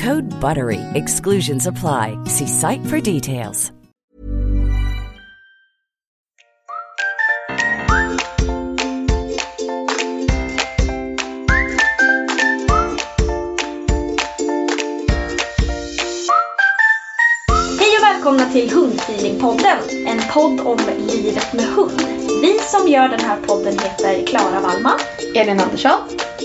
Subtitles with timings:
[0.00, 0.80] Code BUTTERY.
[0.94, 2.16] Exclusions apply.
[2.24, 3.72] See site for details.
[17.78, 22.02] Hej och välkomna till Hundfeelingpodden, en podd om livet med hund.
[22.42, 24.98] Vi som gör den här podden heter Klara Wallman,
[25.34, 26.00] Elin Andersson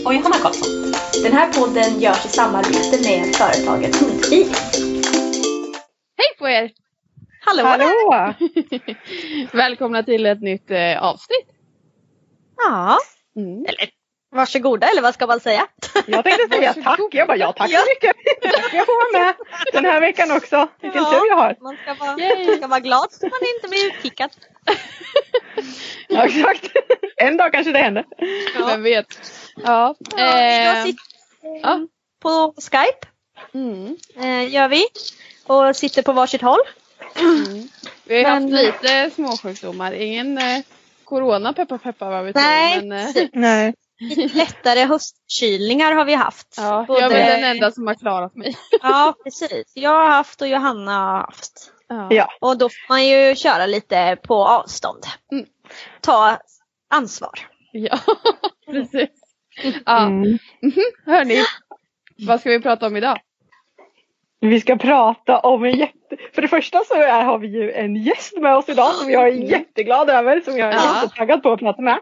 [0.06, 0.85] och Johanna Karlsson.
[1.24, 4.54] Den här podden görs i samarbete med företaget Hundfeeling.
[6.18, 6.72] Hej på er!
[7.46, 7.64] Hallå!
[7.64, 8.34] Hallå!
[9.54, 11.48] Välkomna till ett nytt eh, avsnitt.
[12.58, 12.98] Ja,
[13.38, 13.66] Mm.
[13.66, 13.90] eller
[14.36, 15.68] varsågoda eller vad ska man säga?
[16.08, 17.00] Jag tänkte säga tack.
[17.12, 18.16] Jag bara ja tack så mycket.
[18.74, 19.36] Jag får vara med
[19.74, 20.68] den här veckan också.
[20.82, 21.10] Vilken Ja.
[21.12, 21.56] tur jag har.
[21.62, 22.12] Man ska vara,
[22.48, 24.30] man ska vara glad så man inte blir utkickad.
[26.08, 26.72] Ja, exakt.
[27.18, 28.06] En dag kanske det händer.
[28.68, 29.08] Vem vet?
[29.56, 29.96] Ja.
[30.18, 31.04] Ja, idag eh, sitter
[31.64, 31.80] ja.
[32.22, 33.08] på Skype,
[33.54, 33.98] Mm.
[34.18, 34.86] eh, gör vi.
[35.48, 36.60] Och sitter på varsitt håll.
[38.06, 39.92] Vi har Men- haft lite småsjukdomar.
[39.92, 40.62] Ingen eh,
[41.04, 42.42] corona peppar peppar vad vi tror.
[42.44, 43.28] Nej, Men, eh.
[43.34, 43.74] Nej.
[44.00, 46.54] Lite lättare höstkylningar har vi haft.
[46.58, 48.58] ja, Både- Jag är den enda som har klarat mig.
[48.82, 49.72] Ja, precis.
[49.74, 51.72] Jag har haft och Johanna har haft.
[51.88, 52.08] Ja.
[52.12, 52.30] Ja.
[52.42, 55.04] Och då får man ju köra lite på avstånd.
[55.32, 55.46] Mm.
[56.02, 56.38] Ta
[56.90, 57.40] ansvar.
[57.72, 58.00] ja,
[58.66, 59.10] precis.
[59.86, 60.06] Ja.
[60.08, 60.38] Mm.
[61.06, 61.44] Hörni,
[62.28, 63.20] vad ska vi prata om idag?
[64.40, 66.18] Vi ska prata om en jätte...
[66.34, 69.28] För det första så är, har vi ju en gäst med oss idag som jag
[69.28, 70.42] är jätteglad över.
[70.42, 71.02] Som jag är Ja.
[71.04, 72.00] jättetaggad på att prata med.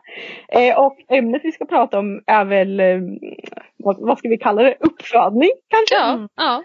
[0.49, 2.97] Eh, och ämnet vi ska prata om är väl, eh,
[3.77, 4.75] vad, vad ska vi kalla det?
[4.79, 5.95] Uppfödning kanske?
[5.95, 6.27] Ja, Mm.
[6.35, 6.63] ja.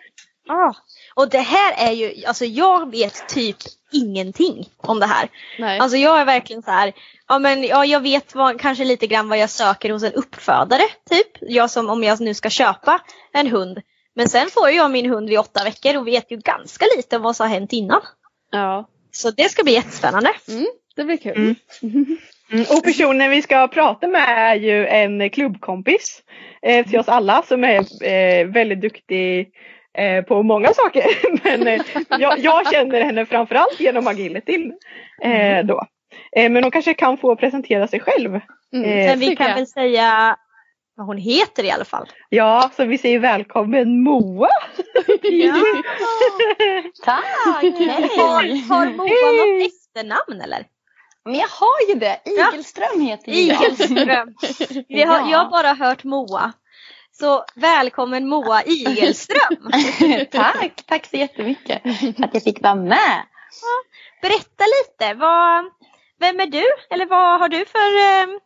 [0.51, 0.73] Ah.
[1.15, 3.57] Och det här är ju, alltså jag vet typ
[3.93, 5.29] ingenting om det här.
[5.59, 5.79] Nej.
[5.79, 6.93] Alltså jag är verkligen så här,
[7.29, 10.83] ja men ja, jag vet vad, kanske lite grann vad jag söker hos en uppfödare.
[11.11, 11.27] Typ.
[11.41, 13.01] Jag som om jag nu ska köpa
[13.33, 13.79] en hund.
[14.15, 17.23] Men sen får jag min hund vid åtta veckor och vet ju ganska lite om
[17.23, 18.01] vad som har hänt innan.
[18.51, 18.89] ja.
[19.11, 20.31] Så det ska bli jättespännande.
[20.49, 20.67] Mm,
[20.97, 21.37] det blir kul.
[21.37, 21.57] Mm.
[22.53, 26.23] Mm, och personen vi ska prata med är ju en klubbkompis
[26.63, 29.53] eh, till oss alla som är eh, väldigt duktig
[29.99, 31.05] eh, på många saker.
[31.45, 31.81] Men eh,
[32.19, 34.73] jag, jag känner henne framförallt genom agilityn.
[35.23, 35.85] Eh, då.
[36.37, 38.41] Eh, men hon kanske kan få presentera sig själv.
[38.75, 39.57] Mm, Eh, Men vi tycker kan jag.
[39.57, 40.37] väl säga
[40.97, 42.09] vad hon heter i alla fall.
[42.29, 44.49] Ja, så vi säger välkommen Moa!
[47.05, 47.25] Tack!
[48.17, 50.65] Har, har Moa något efternamn eller?
[51.25, 52.21] Men jag har ju det.
[52.25, 52.53] Ja.
[52.53, 53.39] Igelström heter jag.
[53.39, 54.35] Igelström.
[54.89, 55.31] Vi har, Ja.
[55.31, 56.53] Jag har bara hört Moa.
[57.21, 59.71] Så välkommen Moa Igelström.
[60.31, 61.83] tack, tack så jättemycket
[62.17, 63.23] för att jag fick vara med.
[64.23, 65.65] Berätta lite, vad,
[66.21, 66.65] vem är du?
[66.91, 68.39] Eller vad har du för, eh,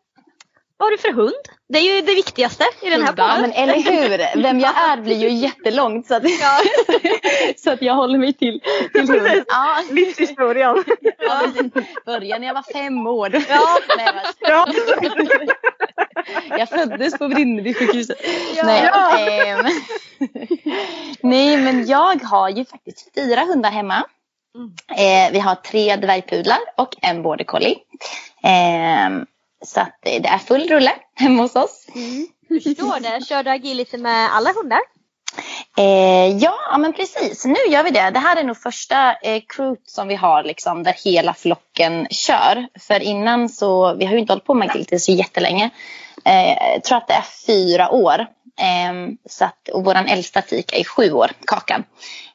[0.77, 1.33] vad har du för hund?
[1.69, 3.15] Det är ju det viktigaste i den här.
[3.17, 3.41] Ja, podden.
[3.41, 4.43] men eller hur?
[4.43, 6.59] Vem jag är blir ju jättelångt så att, Ja.
[7.57, 8.61] så att jag håller mig till,
[8.93, 9.45] till hund.
[9.49, 10.85] Ja, Livshistorien.
[11.19, 11.43] ja,
[12.07, 13.31] började när jag var fem år.
[13.49, 13.79] Ja.
[13.97, 14.67] Nej, var- Ja.
[16.49, 18.17] Jag föddes på Vrinnevisjukhuset.
[18.57, 18.65] Ja.
[18.65, 19.67] Nej, ehm,
[21.23, 24.05] nej, men jag har ju faktiskt fyra hundar hemma.
[24.97, 27.77] Eh, vi har tre dvärgpudlar och en border collie.
[28.43, 29.27] Ehm,
[29.65, 31.87] så att det är full rulle hemma hos oss.
[32.49, 33.27] Förstår det.
[33.27, 34.81] Kör du agility med alla hundar?
[35.77, 37.45] Eh, ja, men precis.
[37.45, 38.11] Nu gör vi det.
[38.11, 42.67] Det här är nog första eh, crew som vi har liksom, där hela flocken kör.
[42.81, 45.71] För innan så, vi har ju inte hållit på med agility så jättelänge.
[46.25, 48.21] Eh, jag tror att det är fyra år.
[48.61, 48.93] Eh,
[49.29, 51.85] så att, och vår äldsta tik är sju år, Kakan.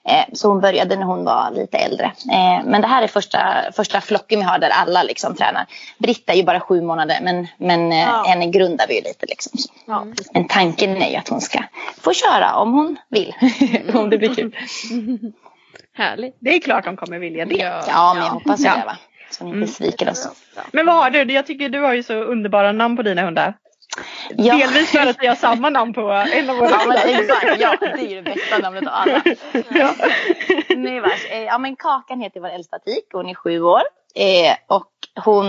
[0.10, 2.06] Eh, så hon började när hon var lite äldre.
[2.06, 5.66] Eh, men det här är första, första flocken vi har där alla liksom tränar.
[5.98, 8.24] Britta är ju bara sju månader men, men Ja.
[8.28, 9.26] henne grundar vi ju lite.
[9.26, 9.52] Liksom.
[9.88, 11.60] Ja, Men tanken är ju att hon ska
[12.02, 13.34] få köra om hon vill.
[13.94, 14.56] om det blir kul.
[15.94, 16.38] Härligt.
[16.40, 17.56] Det är klart de kommer vilja det.
[17.56, 17.84] Ja.
[17.88, 18.76] Ja, men jag hoppas Ja.
[18.76, 18.98] det va.
[19.32, 20.28] Så ni inte sviker oss.
[20.72, 21.34] Men vad har du?
[21.34, 23.54] Jag tycker du har ju så underbara namn på dina hundar.
[24.30, 24.58] Ja.
[24.58, 27.60] Delvis för att vi har samma namn på en av våra Ja, men exakt.
[27.60, 29.22] Ja, det är ju det bästa namnet av alla.
[29.70, 29.94] Ja.
[30.70, 31.26] Nej, vars.
[31.32, 33.06] Eh, Ja, men Kakan heter vår äldsta tik.
[33.14, 33.82] Hon är sju år.
[34.16, 34.92] Eh, och
[35.26, 35.46] hon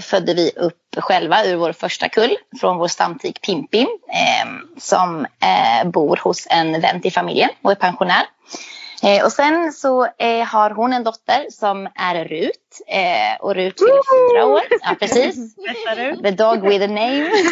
[0.00, 4.48] födde vi upp själva ur vår första kull från vår stamtik Pimpim eh,
[4.78, 5.26] som
[5.84, 8.22] bor hos en vän till familjen och är pensionär.
[9.04, 13.78] Eh, och sen så eh, har hon en dotter som är Rut eh, och Rut
[13.78, 14.62] fyller fyra år.
[14.80, 15.56] Ja, precis.
[16.22, 17.30] The dog with a name.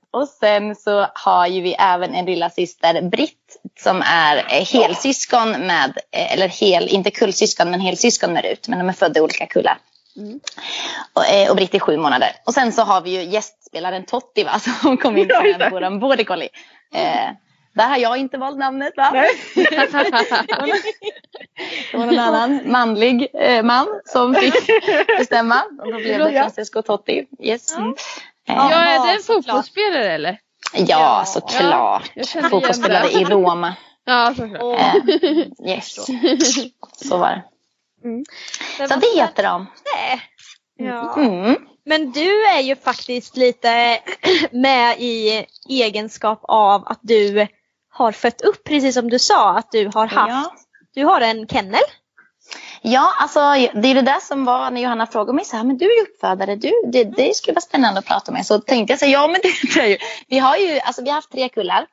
[0.10, 5.98] Och sen så har ju vi även en lilla syster Britt som är helsyskon med,
[6.10, 8.68] eller hel, inte kullsyskon men helsyskon med Rut.
[8.68, 9.78] Men de är födda i olika kullar.
[11.12, 12.28] Och, eh, och Britt är sju månader.
[12.44, 15.68] Och sen så har vi ju gästspelaren Totti va, som kom in det.
[15.72, 16.48] vår border collie.
[16.94, 17.30] Eh,
[17.74, 19.10] där har jag inte valt namnet va?
[19.12, 19.30] Nej.
[21.92, 24.54] Det var någon annan manlig eh, man som fick
[25.18, 25.62] bestämma.
[25.78, 26.40] Och då blev det Ja.
[26.42, 27.26] Francesco Totti.
[27.42, 27.76] Yes.
[27.76, 27.94] Mm.
[28.46, 30.38] Ja, Eh, är det en fotbollsspelare eller?
[30.72, 32.10] ja, såklart.
[32.16, 33.74] igen Fotbollsspelare i Roma.
[34.04, 34.80] Ja, såklart.
[34.80, 35.96] Eh, yes.
[36.96, 37.42] Så var det.
[38.78, 39.66] Det Så det heter de.
[40.78, 41.14] Ja.
[41.16, 41.56] Mm.
[41.86, 43.98] Men du är ju faktiskt lite
[44.50, 47.46] med i egenskap av att du
[47.94, 50.54] har fött upp, precis som du sa, att du har haft, Ja.
[50.94, 51.80] du har en kennel.
[52.82, 53.40] Ja, alltså
[53.80, 55.96] det är det där som var när Johanna frågade mig så här, men du är
[55.96, 58.46] ju uppfödare, du, det, det skulle vara spännande att prata med.
[58.46, 59.96] Så tänkte jag så här, ja men det är ju,
[60.28, 61.86] vi har ju, alltså vi har haft tre kullar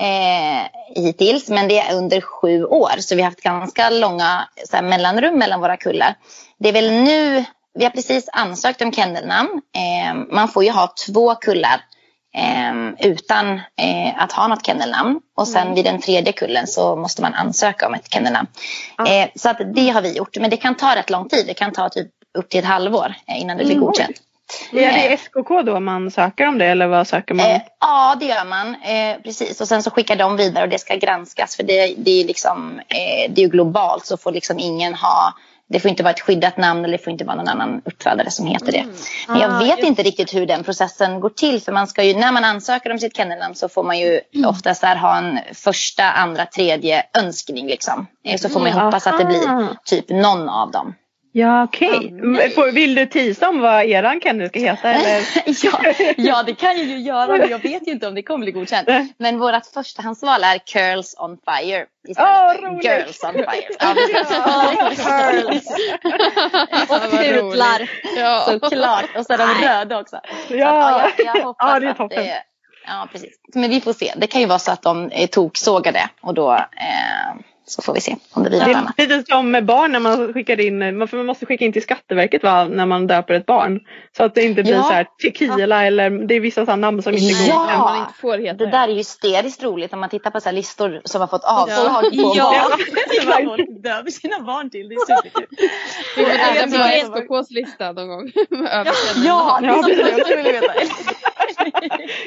[0.00, 0.66] eh,
[1.04, 2.92] hittills, men det är under sju år.
[2.98, 6.14] Så vi har haft ganska långa så här, mellanrum mellan våra kullar.
[6.58, 7.44] Det är väl nu,
[7.74, 9.50] vi har precis ansökt om kennelnamn.
[9.76, 11.80] Eh, man får ju ha två kullar
[12.34, 15.20] eh, utan eh, att ha något kennelnamn.
[15.36, 18.48] Och sen vid den tredje kullen så måste man ansöka om ett kennelnamn.
[19.08, 20.36] Eh, så att det har vi gjort.
[20.40, 21.46] Men det kan ta rätt lång tid.
[21.46, 24.16] Det kan ta typ upp till ett halvår eh, innan det blir godkänt.
[24.72, 27.46] Är det SKK då man söker om det eller vad söker man?
[27.46, 28.74] Eh, ja, det gör man.
[28.74, 29.60] Eh, precis.
[29.60, 31.56] Och sen så skickar de vidare och det ska granskas.
[31.56, 35.34] För det, det, är, liksom, eh, det är ju globalt så får liksom ingen ha
[35.72, 38.30] det får inte vara ett skyddat namn eller det får inte vara någon annan uppfödare
[38.30, 38.84] som heter det.
[39.28, 41.62] Men jag Ah, vet just inte riktigt hur den processen går till.
[41.62, 44.80] För man ska ju, när man ansöker om sitt kennelnamn så får man ju oftast
[44.80, 47.66] där ha en första, andra, tredje önskning.
[47.66, 48.06] Liksom.
[48.24, 50.94] Eh, Så får man ju hoppas att det blir typ någon av dem.
[51.32, 52.14] Ja okej.
[52.54, 55.22] Får- Vill du tisa om vad eran kennel ska heta eller?
[55.64, 58.44] ja, ja, det kan jag ju göra men jag vet ju inte om det kommer
[58.44, 58.88] bli godkänt.
[59.18, 62.84] Men vårt förstahandsval är Curls on Fire istället Åh, för roligt.
[62.84, 63.44] Girls on Fire.
[63.78, 63.94] Ja,
[64.96, 65.66] Curls.
[66.70, 67.90] Ja, Och pudlar.
[68.16, 68.44] Ja.
[68.46, 69.16] Såklart.
[69.16, 70.20] Och så är de röda också.
[70.48, 71.00] Så att, Ja.
[71.00, 72.24] ja, jag, jag hoppas Ja, det är att toppen.
[72.24, 72.42] det...
[72.86, 73.30] Ja, precis.
[73.54, 74.12] Men vi får se.
[74.16, 77.34] Det kan ju vara så att de är toksågade och då eh,
[77.66, 78.98] så får vi se om det blir Det något är annat.
[78.98, 81.82] lite som med barn när man skickar in, man, för man måste skicka in till
[81.82, 83.80] Skatteverket va, när man döper ett barn.
[84.16, 84.82] Så att det inte blir Ja.
[84.82, 87.48] så här tequila eller det är vissa sådana namn som inte går.
[87.48, 87.78] Ja.
[87.78, 90.48] Man inte får heta Det där är ju hysteriskt roligt om man tittar på så
[90.48, 92.44] här listor som har fått avslag på Ja.
[92.70, 92.78] barn.
[93.26, 94.88] Vad folk döper sina barn till.
[94.88, 95.46] Det är superkul.
[96.16, 98.32] Vi får Ja, titta jag på tycker- SKKs lista någon gång.
[98.50, 98.92] Ja, det
[99.24, 99.58] Ja,
[100.36, 100.72] veta.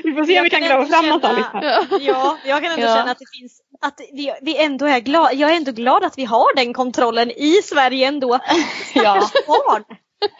[0.04, 1.63] Vi får se om vi kan gräva ändå fram något listan.
[2.02, 2.96] Ja, jag kan ändå Ja.
[2.96, 5.34] känna att det finns att vi, vi ändå är glada.
[5.34, 8.40] Jag är ändå glad att vi har den kontrollen i Sverige ändå.
[8.96, 9.30] Ja.
[9.48, 9.84] Barn.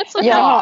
[0.08, 0.62] Så Ja.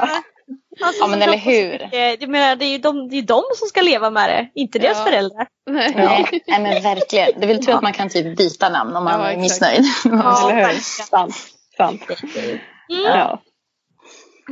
[0.84, 1.90] Alltså, Ja, men som eller hur?
[2.20, 4.80] Jag menar, det är ju de, det är de som ska leva med det, inte
[4.80, 5.04] deras Ja.
[5.04, 5.48] föräldrar.
[5.70, 5.94] Nej.
[5.96, 7.30] Nej, nej, men verkligen.
[7.40, 9.84] Det är väl tur att man kan typ byta namn om man Ja, är missnöjd.
[10.06, 10.80] Ja, Eller hur?
[10.80, 11.36] Sant.
[11.78, 12.02] Sant.
[12.10, 12.60] Mm.
[12.90, 13.42] Ja.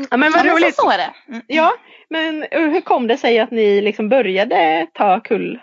[0.09, 0.75] ja men vad Ja, men roligt.
[0.75, 1.13] så, så är det.
[1.29, 1.41] Mm.
[1.47, 1.73] Ja,
[2.09, 5.59] men hur kom det sig att ni liksom började ta kull?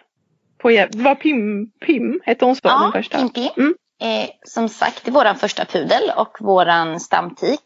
[0.59, 0.69] På?
[0.69, 3.19] Det var Pim, Pim hette hon så den Ja, första?
[3.19, 3.51] Pimpi.
[3.57, 3.75] Mm.
[4.03, 7.61] Eh, som sagt, det är vår första pudel och våran stamtik.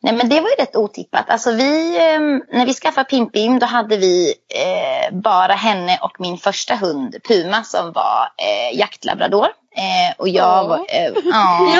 [0.00, 1.30] Nej men det var ju rätt otippat.
[1.30, 2.20] Alltså vi, eh,
[2.58, 7.64] när vi skaffade Pimpim då hade vi eh, bara henne och min första hund Puma
[7.64, 9.46] som var eh, jaktlabrador.
[9.76, 10.68] Eh, och jag Åh.
[10.68, 10.78] var...
[10.78, 11.76] Eh, ja.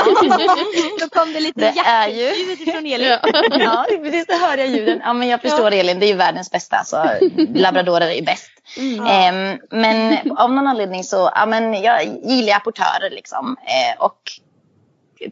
[1.00, 3.08] Då kom det lite Det är ju- jaktljud från Elin.
[3.08, 3.18] Ja.
[3.58, 4.26] ja, precis.
[4.26, 5.00] Det hör jag ljuden.
[5.04, 6.76] Ja, men jag förstår Elin, det är ju världens bästa.
[6.76, 7.04] Alltså,
[7.54, 8.50] labradorer är bäst.
[8.76, 9.04] Mm.
[9.06, 13.56] Eh, men av någon anledning så, ja men jag gillar apportörer liksom.
[13.60, 14.18] Eh, och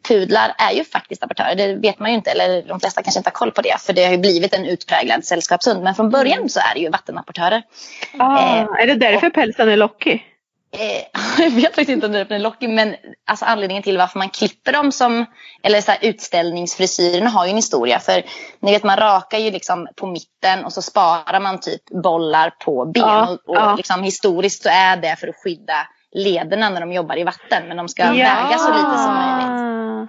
[0.08, 1.54] pudlar är ju faktiskt apportörer.
[1.54, 3.80] Det vet man ju inte, eller de flesta kanske inte har koll på det.
[3.80, 5.82] För det har ju blivit en utpräglad sällskapshund.
[5.82, 6.48] Men från början mm.
[6.48, 7.62] så är det ju vattenapportörer.
[8.18, 10.26] Ah, eh, är det därför och, pälsen är lockig?
[10.72, 11.02] Eh,
[11.44, 12.70] jag vet faktiskt inte om det är lockig.
[12.70, 12.96] Men
[13.26, 15.26] alltså anledningen till varför man klipper dem som,
[15.62, 17.98] eller så här, utställningsfrisyrerna har ju en historia.
[17.98, 18.22] För
[18.60, 22.84] ni vet man rakar ju liksom på mitten och så sparar man typ bollar på
[22.84, 23.02] ben.
[23.02, 23.74] Ja, och, och ja.
[23.76, 27.68] liksom, historiskt så är det för att skydda lederna när de jobbar i vatten.
[27.68, 28.12] Men de ska ja.
[28.12, 29.59] väga så lite som möjligt.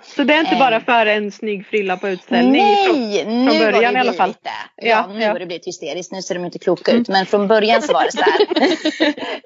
[0.04, 0.84] Så det är inte bara eh.
[0.84, 2.52] för en snygg frilla på utställning?
[2.52, 4.34] Nej, från, från nu början i alla fall?
[4.42, 4.88] Det.
[4.88, 6.12] Ja, ja, nu har det blivit hysteriskt.
[6.12, 7.08] Nu ser de inte kloka ut.
[7.08, 8.42] Men från början så var det så här.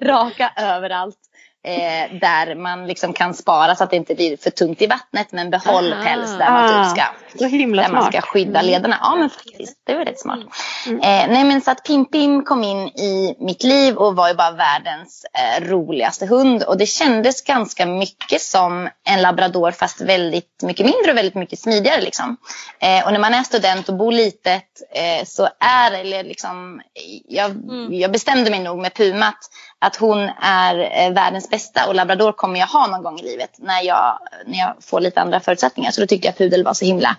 [0.06, 1.18] raka överallt.
[1.66, 5.32] Eh, där man liksom kan spara så att det inte blir för tungt i vattnet
[5.32, 6.02] men behåll Aha.
[6.02, 7.04] päls där man typ ska,
[7.38, 8.02] så himla där smart.
[8.02, 8.66] man ska skydda mm.
[8.66, 8.98] lederna.
[9.00, 10.38] Ja men faktiskt, det var rätt smart.
[10.86, 11.00] Mm.
[11.00, 14.34] Eh, nej men så att Pim Pim kom in i mitt liv och var ju
[14.34, 20.62] bara världens eh, roligaste hund och det kändes ganska mycket som en labrador fast väldigt
[20.62, 22.36] mycket mindre och väldigt mycket smidigare liksom.
[22.78, 26.80] Eh, och när man är student och bor litet eh, så är det liksom,
[27.28, 27.94] jag, mm.
[27.94, 32.32] jag bestämde mig nog med Puma att att hon är eh, världens bästa och labrador
[32.32, 35.90] kommer jag ha någon gång i livet när jag, när jag får lite andra förutsättningar.
[35.90, 37.16] Så då tyckte jag pudel var så himla,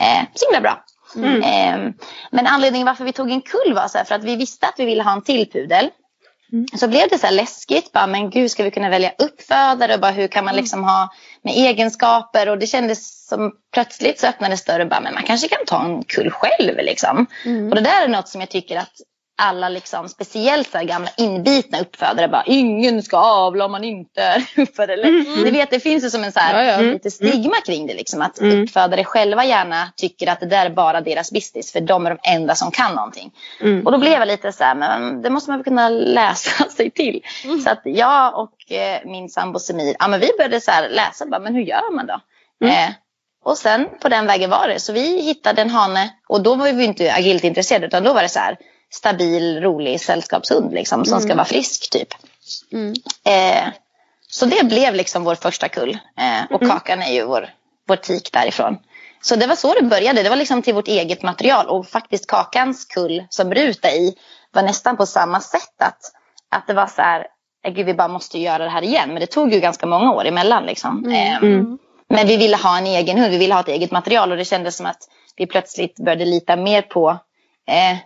[0.00, 0.84] eh, så himla bra.
[1.16, 1.42] Mm.
[1.42, 1.92] Eh,
[2.30, 4.74] men anledningen varför vi tog en kull var så här, för att vi visste att
[4.78, 5.90] vi ville ha en till pudel.
[6.52, 6.66] Mm.
[6.78, 7.92] Så blev det så här läskigt.
[7.92, 9.94] Bara, men gud, ska vi kunna välja uppfödare?
[9.94, 10.62] Och bara, hur kan man mm.
[10.62, 11.08] liksom ha
[11.42, 12.48] med egenskaper?
[12.48, 14.88] Och det kändes som plötsligt så öppnades dörren.
[14.88, 16.76] Bara, men man kanske kan ta en kull själv.
[16.76, 17.26] Liksom.
[17.44, 17.68] Mm.
[17.68, 18.92] Och det där är något som jag tycker att
[19.38, 24.46] alla liksom, speciellt så gamla inbitna uppfödare bara ingen ska avla om man inte är
[24.56, 25.02] uppfödare.
[25.02, 25.42] Mm.
[25.44, 26.78] Ni vet det finns ju som en så här, ja, ja.
[26.78, 26.92] Mm.
[26.92, 28.62] lite stigma kring det liksom att mm.
[28.62, 32.18] uppfödare själva gärna tycker att det där är bara deras business för de är de
[32.22, 33.32] enda som kan någonting.
[33.60, 33.86] Mm.
[33.86, 36.90] Och då blev jag lite så här, men det måste man väl kunna läsa sig
[36.90, 37.22] till.
[37.44, 37.60] Mm.
[37.60, 41.26] Så att jag och eh, min sambo Semir, ja men vi började så här läsa
[41.26, 42.20] bara, men hur gör man då?
[42.64, 42.74] Mm.
[42.74, 42.94] Eh,
[43.44, 44.80] och sen på den vägen var det.
[44.80, 48.22] Så vi hittade en hane och då var vi inte agilt intresserade utan då var
[48.22, 48.56] det så här
[48.94, 51.36] stabil, rolig sällskapshund liksom, som ska mm.
[51.36, 52.08] vara frisk typ.
[52.72, 52.94] Mm.
[53.24, 53.72] Eh,
[54.28, 55.98] så det blev liksom vår första kull.
[56.18, 56.74] Eh, och mm.
[56.74, 57.50] Kakan är ju vår,
[57.88, 58.78] vår tik därifrån.
[59.20, 60.22] Så det var så det började.
[60.22, 61.66] Det var liksom till vårt eget material.
[61.66, 64.14] Och faktiskt Kakans kull som Ruta i
[64.52, 65.82] var nästan på samma sätt.
[65.82, 66.00] Att,
[66.50, 67.26] att det var så här,
[67.64, 69.08] eh, gud vi bara måste göra det här igen.
[69.08, 70.66] Men det tog ju ganska många år emellan.
[70.66, 71.04] Liksom.
[71.04, 71.12] Mm.
[71.12, 71.78] Eh, mm.
[72.08, 74.30] Men vi ville ha en egen hund, vi ville ha ett eget material.
[74.30, 77.10] Och det kändes som att vi plötsligt började lita mer på
[77.68, 77.98] eh,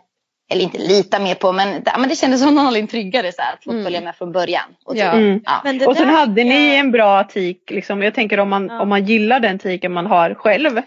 [0.50, 3.64] eller inte lita mer på, men, men det kändes som någon tryggare så här, att
[3.64, 3.84] få mm.
[3.84, 4.64] följa med från början.
[4.84, 5.12] Och, ja.
[5.12, 5.40] Mm.
[5.44, 5.86] Ja.
[5.86, 8.80] och sen där, hade ni en bra tik, liksom, jag tänker om man, ja.
[8.80, 10.80] om man gillar den tiken man har själv.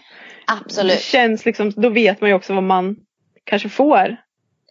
[0.46, 1.00] Absolut.
[1.00, 2.96] känns liksom, då vet man ju också vad man
[3.44, 4.16] kanske får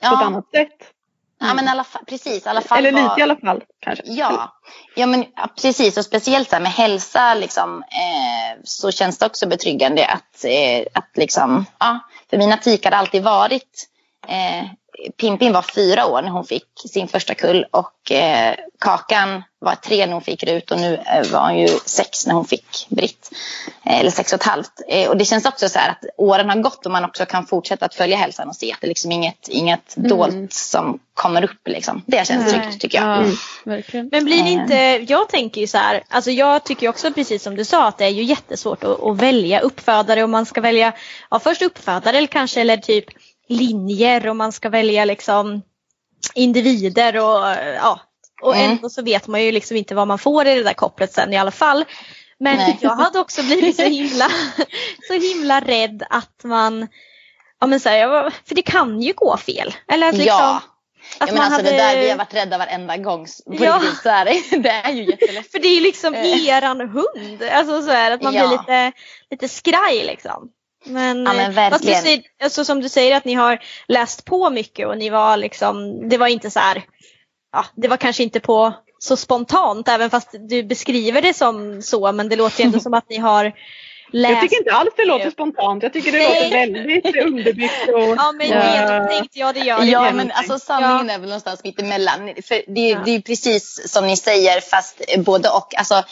[0.01, 0.09] ja.
[0.09, 0.93] på ett annat sätt.
[1.41, 1.49] Mm.
[1.49, 2.47] Ja men alla precis.
[2.47, 3.19] Alla fall Eller lite var...
[3.19, 4.03] i alla fall kanske.
[4.07, 4.53] Ja,
[4.95, 5.25] ja men
[5.61, 10.45] precis och speciellt så här, med hälsa liksom, eh, så känns det också betryggande att,
[10.45, 13.89] eh, att liksom, ja, för mina tikar har alltid varit
[14.27, 14.65] eh,
[15.17, 20.05] Pimpin var fyra år när hon fick sin första kull och eh, Kakan var tre
[20.05, 23.31] när hon fick Rut och nu eh, var hon ju sex när hon fick Britt.
[23.85, 24.81] Eh, eller sex och ett halvt.
[24.87, 27.45] Eh, och det känns också så här att åren har gått och man också kan
[27.45, 30.09] fortsätta att följa hälsan och se att det liksom inget, inget mm.
[30.09, 31.67] dolt som kommer upp.
[31.67, 32.01] Liksom.
[32.05, 32.61] Det känns Nej.
[32.61, 33.07] tryggt tycker jag.
[33.07, 33.17] Ja,
[33.73, 34.09] mm.
[34.11, 34.51] Men blir det eh.
[34.51, 37.97] inte, jag tänker ju så här, alltså jag tycker också precis som du sa att
[37.97, 40.93] det är ju jättesvårt att, att välja uppfödare och man ska välja,
[41.31, 43.05] ja först uppfödare eller kanske eller typ
[43.53, 45.61] linjer och man ska välja liksom
[46.33, 47.99] individer och ja,
[48.41, 48.71] och mm.
[48.71, 51.33] ändå så vet man ju liksom inte vad man får i det där kopplet sen
[51.33, 51.85] i alla fall.
[52.37, 52.77] Men Nej.
[52.81, 54.29] jag hade också blivit så himla,
[55.07, 56.87] så himla rädd att man,
[57.59, 59.75] ja men så här, för det kan ju gå fel.
[59.87, 60.61] Eller att liksom, ja.
[61.19, 61.71] Att ja, men alltså hade...
[61.71, 63.25] det där vi har varit rädda varenda gång.
[63.45, 63.81] På ja.
[64.03, 64.57] så är det.
[64.57, 65.51] det är ju jättelätt.
[65.51, 66.47] För det är ju liksom eh.
[66.47, 67.43] eran hund.
[67.51, 68.47] Alltså så är det, att man ja.
[68.47, 68.91] blir lite,
[69.31, 70.49] lite skraj liksom.
[70.83, 72.01] Men, ja, men eh, verkligen.
[72.01, 76.09] Säger, alltså, som du säger att ni har läst på mycket och ni var liksom,
[76.09, 76.83] det var inte så här,
[77.51, 82.11] ja, det var kanske inte på så spontant även fast du beskriver det som så
[82.11, 83.53] men det låter ju ändå som att ni har
[84.13, 84.31] läst.
[84.31, 85.83] Jag tycker inte alls det låter spontant.
[85.83, 86.43] Jag tycker det Nej.
[86.43, 87.89] låter väldigt underbyggt.
[87.93, 89.85] Och, ja men genomtänkt, ja det gör det.
[89.85, 91.13] Ja men alltså sanningen ja.
[91.13, 92.33] är väl någonstans mitt emellan.
[92.43, 93.01] För det, ja.
[93.05, 95.77] det är precis som ni säger fast både och.
[95.77, 96.03] Alltså,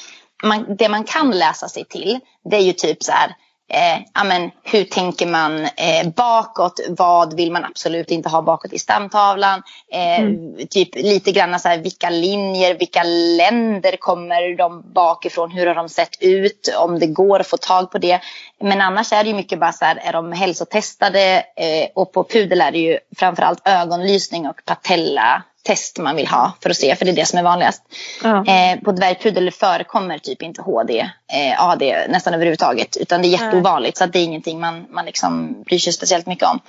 [0.44, 3.36] man, det man kan läsa sig till det är ju typ så här
[3.74, 6.80] eh, amen, hur tänker man eh, bakåt?
[6.90, 9.62] Vad vill man absolut inte ha bakåt i stamtavlan?
[9.92, 10.68] Eh, mm.
[10.70, 13.04] Typ lite grann så här, vilka linjer, vilka
[13.38, 15.52] länder kommer de bakifrån?
[15.52, 16.76] Hur har de sett ut?
[16.78, 18.20] Om det går att få tag på det.
[18.62, 21.44] Men annars är det ju mycket bara så här, är de hälsotestade?
[21.56, 26.54] Eh, och på pudel är det ju framförallt ögonlysning och patella test man vill ha
[26.64, 27.84] för att se, för det är det som är vanligast.
[28.24, 28.46] Ja.
[28.46, 31.00] Eh, på dvärgpudel förekommer typ inte HD,
[31.34, 32.98] eh, AD nästan överhuvudtaget.
[32.98, 36.26] Utan det är jätteovanligt så att det är ingenting man, man liksom bryr sig speciellt
[36.26, 36.60] mycket om.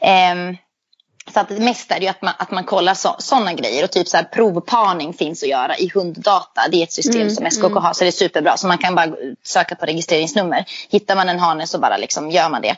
[0.00, 0.56] Ehm,
[1.34, 3.84] så att det mesta är ju att man, att man kollar sådana grejer.
[3.84, 6.62] Och typ så här, provparning finns att göra i hunddata.
[6.70, 8.56] Det är ett system Mm, som SKK har så det är superbra.
[8.56, 9.08] Så man kan bara
[9.44, 10.64] söka på registreringsnummer.
[10.90, 12.76] Hittar man en hane så bara liksom gör man det.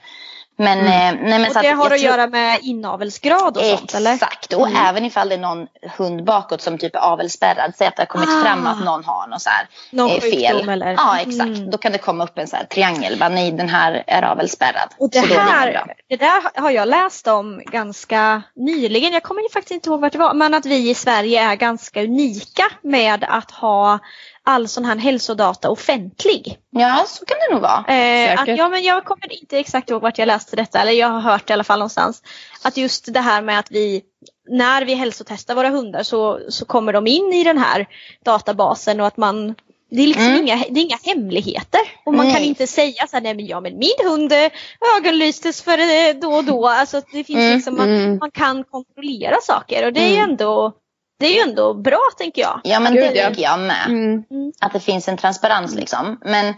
[0.57, 3.95] Men, eh, nej, men Och det att har att tror- göra med inavelsgrad och sånt
[3.95, 4.15] eller?
[4.15, 7.73] Exakt, och även ifall det är någon hund bakåt som typ är avelsspärrad.
[7.79, 8.43] Säg att det har kommit Ah.
[8.45, 10.69] fram att någon har någon så här, Någon eh, fel.
[10.69, 10.93] eller?
[10.93, 11.71] Ja exakt, Mm.
[11.71, 13.19] då kan det komma upp en så här triangel.
[13.19, 14.89] Bara, nej den här är avelsspärrad.
[14.99, 15.87] Och det Så det här, bra.
[16.09, 19.13] det där har jag läst om ganska nyligen.
[19.13, 20.35] Jag kommer ju faktiskt inte ihåg vart det var.
[20.35, 23.99] Men att vi i Sverige är ganska unika med att ha
[24.47, 26.59] all sån här hälsodata offentlig.
[26.71, 27.85] Ja så kan det nog vara.
[27.97, 30.81] Eh, att, ja, men jag kommer inte exakt ihåg vart jag läste detta.
[30.81, 32.23] Eller jag har hört det i alla fall någonstans.
[32.63, 34.03] Att just det här med att vi
[34.49, 37.87] när vi hälsotestar våra hundar så, så kommer de in i den här
[38.25, 39.55] databasen och att man
[39.91, 40.43] det är liksom Mm.
[40.43, 41.81] inga, det är inga hemligheter.
[42.05, 42.49] Och man kan Nej.
[42.49, 44.51] inte säga så här, nej men ja men min hund eh,
[44.99, 46.69] ögonlystes för eh, då och då.
[46.69, 48.19] Alltså det finns Mm, liksom, man, mm.
[48.19, 50.31] man kan kontrollera saker och det är ju Mm.
[50.31, 50.73] ändå,
[51.25, 52.61] det är ju ändå bra tänker jag.
[52.64, 53.28] Ja men det ja.
[53.28, 53.87] tycker jag med.
[53.87, 54.25] Mm.
[54.61, 56.19] Att det finns en transparens liksom.
[56.25, 56.54] Men,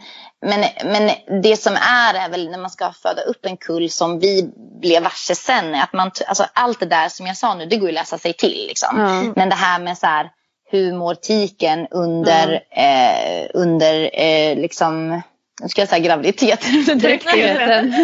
[0.46, 1.11] men, men
[1.42, 5.02] det som är är väl när man ska föda upp en kull som vi blev
[5.02, 5.75] varse sen.
[5.75, 8.18] Att man, alltså allt det där som jag sa nu det går ju att läsa
[8.18, 8.66] sig till.
[8.68, 9.00] Liksom.
[9.00, 9.32] Ja.
[9.37, 10.30] Men det här med så här,
[10.70, 15.23] hur mår tiken under, eh, under eh, liksom,
[15.62, 16.98] nu ska jag säga graviditeten.
[16.98, 17.94] Dräktigheten.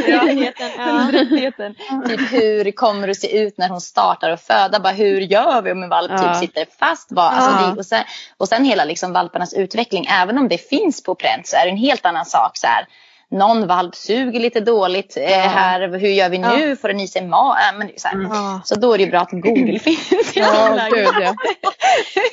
[0.79, 2.09] Ja.
[2.09, 4.81] Typ hur kommer det se ut när hon startar att föda?
[4.81, 6.19] Bara, hur gör vi om en valp Ja.
[6.19, 7.09] typ sitter fast?
[7.09, 7.67] Bara, alltså, Ja.
[7.71, 8.05] det, och, sen,
[8.37, 10.07] och sen hela liksom valparnas utveckling.
[10.11, 12.51] Även om det finns på pränt så är det en helt annan sak.
[12.57, 12.87] Så här,
[13.31, 15.17] någon valp suger lite dåligt.
[15.17, 16.77] Eh, här, hur gör vi nu?
[16.77, 17.59] Får den i sig mat?
[17.73, 18.17] Äh, men, så, här.
[18.31, 18.61] Ja.
[18.65, 20.37] så då är det ju bra att Google finns.
[20.37, 21.35] Ja, gud ja.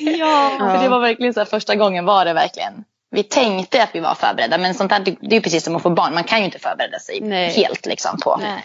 [0.00, 0.50] Ja.
[0.58, 2.84] För det var verkligen så här, första gången var det verkligen.
[3.10, 5.90] Vi tänkte att vi var förberedda men sånt här, det är precis som att få
[5.90, 6.14] barn.
[6.14, 7.50] Man kan ju inte förbereda sig Nej.
[7.52, 8.36] helt liksom på.
[8.42, 8.64] Nej.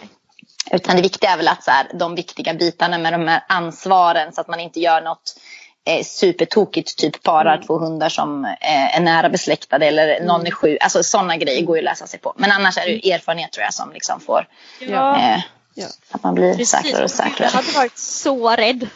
[0.70, 4.32] Utan det viktiga är väl att så här, de viktiga bitarna med de här ansvaren
[4.32, 5.36] så att man inte gör något
[5.86, 6.98] eh, supertokigt.
[6.98, 7.66] Typ parar Mm.
[7.66, 10.78] två hundar som eh, är nära besläktade eller någon är sjuk.
[10.80, 12.32] Alltså sådana grejer går ju att läsa sig på.
[12.36, 14.48] Men annars är det ju erfarenhet tror jag som liksom får
[14.80, 15.16] Ja.
[15.18, 15.40] eh,
[15.78, 15.86] Ja.
[16.10, 16.68] att man blir Precis.
[16.68, 17.48] säkrare och Jag säkrare.
[17.48, 18.88] hade varit så rädd.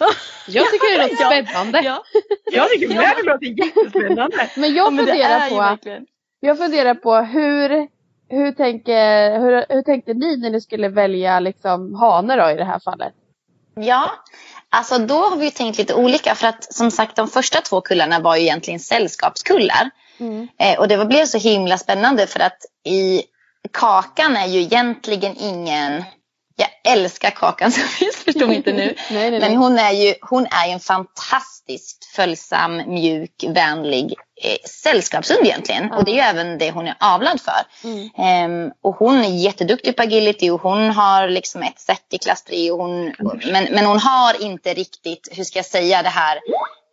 [0.49, 1.81] Jag tycker det låter spännande.
[1.85, 2.03] Ja.
[2.53, 4.51] Jag tycker med det låter jättespännande.
[4.57, 5.79] Men jag funderar ju på,
[6.41, 7.89] jag funderar på hur,
[8.29, 12.65] hur, tänker, hur, hur tänkte ni när ni skulle välja liksom hane då i det
[12.65, 13.13] här fallet?
[13.75, 14.11] Ja,
[14.71, 16.35] alltså då har vi ju tänkt lite olika.
[16.35, 19.91] För att som sagt de första två kullarna var ju egentligen sällskapskullar.
[20.59, 23.23] Eh, och det var, blev så himla spännande för att i
[23.73, 26.05] Kakan är ju egentligen ingen...
[26.61, 27.81] Jag älskar Kakan så
[28.25, 28.95] förstå mig inte nu.
[29.11, 29.41] Nej, nej, nej.
[29.41, 35.93] Men hon är ju hon är en fantastiskt följsam, mjuk, vänlig eh, sällskapshund egentligen.
[35.93, 37.89] Och det är ju även det hon är avlad för.
[37.89, 38.11] Mm.
[38.19, 42.43] Ehm, och hon är jätteduktig på agility och hon har liksom ett set i klass
[42.43, 42.71] 3.
[42.71, 43.15] Och hon,
[43.53, 46.41] men, men hon har inte riktigt, hur ska jag säga det här,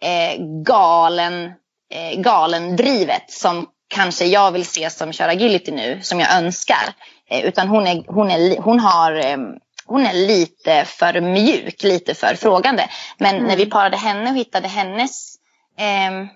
[0.02, 1.52] eh, galen,
[1.94, 6.94] eh, galen drivet som kanske jag vill se som kör agility nu, som jag önskar.
[7.30, 9.50] Eh, utan hon, är, hon, är, hon har ehm,
[9.86, 12.90] hon är lite för mjuk, lite för frågande.
[13.18, 15.36] Men när vi parade henne och hittade hennes
[15.80, 16.28] ehm,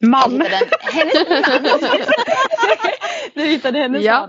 [0.00, 0.32] Man.
[0.32, 1.90] hittade hennes man.
[3.34, 4.28] Vi hittade hennes Ja.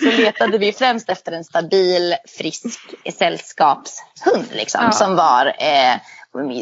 [0.00, 2.64] så letade vi främst efter en stabil, frisk
[3.18, 4.48] sällskapshund.
[4.52, 4.92] Liksom, Ja.
[4.92, 5.94] Som var, eh,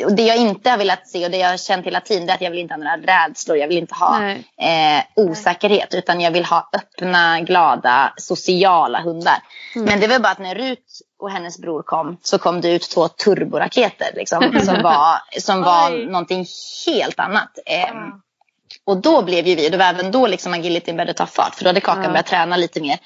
[0.04, 2.32] och det jag inte har velat se och det jag har känt hela tiden det
[2.32, 3.56] är att jag vill inte ha några rädslor.
[3.56, 9.36] Jag vill inte ha eh, osäkerhet utan jag vill ha öppna, glada, sociala hundar.
[9.74, 9.86] Mm.
[9.86, 12.90] Men det var bara att när Rut och hennes bror kom så kom det ut
[12.90, 16.06] två turboraketer liksom, som var, som var Oj.
[16.06, 16.46] någonting
[16.86, 17.58] helt annat.
[17.66, 17.94] Eh,
[18.86, 21.64] och då blev ju vi, det var även då liksom agilityn började ta fart för
[21.64, 22.08] då hade Kakan Ja.
[22.08, 22.98] börjat träna lite mer.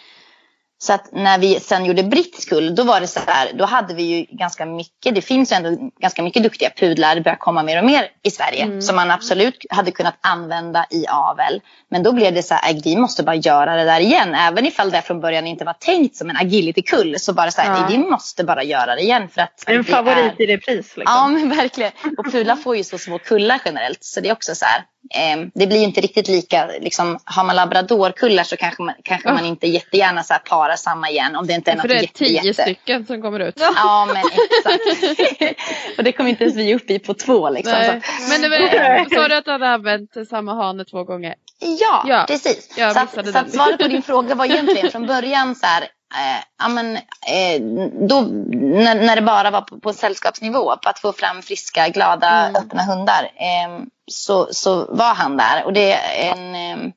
[0.81, 3.95] Så att när vi sen gjorde brittisk kull, då var det så här, då hade
[3.95, 7.63] vi ju ganska mycket, det finns ju ändå ganska mycket duktiga pudlar, det börjar komma
[7.63, 8.83] mer och mer i Sverige, Mm.
[8.83, 11.61] som man absolut hade kunnat använda i avel.
[11.91, 14.67] Men då blev det så här, "Äh, vi måste bara göra det där igen, även
[14.67, 17.87] ifall det från början inte var tänkt som en agility-kull, så bara så här, Ja.
[17.91, 19.29] vi måste bara göra det igen.
[19.29, 20.77] För att En favorit är- i repris.
[20.97, 21.03] Liksom.
[21.07, 21.93] Ja men verkligen.
[22.19, 24.05] Och pudlar får ju så små kullar generellt.
[24.05, 24.83] Så det är också så här.
[25.15, 26.67] Eh, det blir ju inte riktigt lika.
[26.81, 31.11] Liksom, har man labradorkullar så kanske man, kanske man inte jättegärna så här parar samma
[31.11, 31.37] igen.
[31.37, 32.63] Om det inte är För något det är jätte, tio jätte.
[32.63, 33.55] stycken som kommer ut.
[33.77, 35.59] Ja men exakt.
[35.99, 37.73] och det kommer inte ens vi upp i på två liksom.
[37.73, 38.01] Nej.
[38.03, 38.31] Så.
[38.33, 41.35] Men det var, sa du att du hade använt samma hane två gånger?
[41.81, 42.75] Ja, Ja, precis.
[42.77, 45.85] så att, så att svaret på din fråga var egentligen från början så här.
[46.15, 47.61] Eh, ja, men, eh,
[48.09, 52.29] då, när, när det bara var på, på sällskapsnivå, på att få fram friska, glada,
[52.49, 52.63] Mm.
[52.63, 55.65] öppna hundar, eh, så, så var han där.
[55.65, 56.93] Och det är en,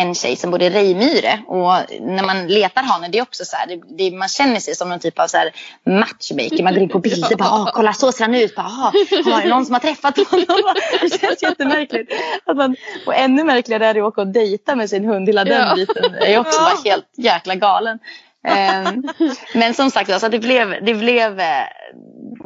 [0.00, 1.40] en tjej som bor i Rejmyre.
[1.46, 3.80] Och när man letar hane, det är också så här, det,
[4.10, 5.50] det, man känner sig som någon typ av så här
[5.86, 6.62] matchmaker.
[6.62, 8.54] Man går in på bilder, bara, Åh, kolla så ser han ut.
[8.54, 8.92] Bara, "Ah,
[9.32, 10.46] har det någon som har träffat honom?
[11.00, 12.12] Det känns jättemärkligt.
[12.46, 15.28] Att man, och ännu märkligare är det att åka och dejta med sin hund.
[15.28, 15.74] Hela den Ja.
[15.74, 17.98] biten är också bara helt jäkla galen.
[18.48, 19.02] Ehm,
[19.54, 21.64] men som sagt, alltså, det, blev, det, blev, eh,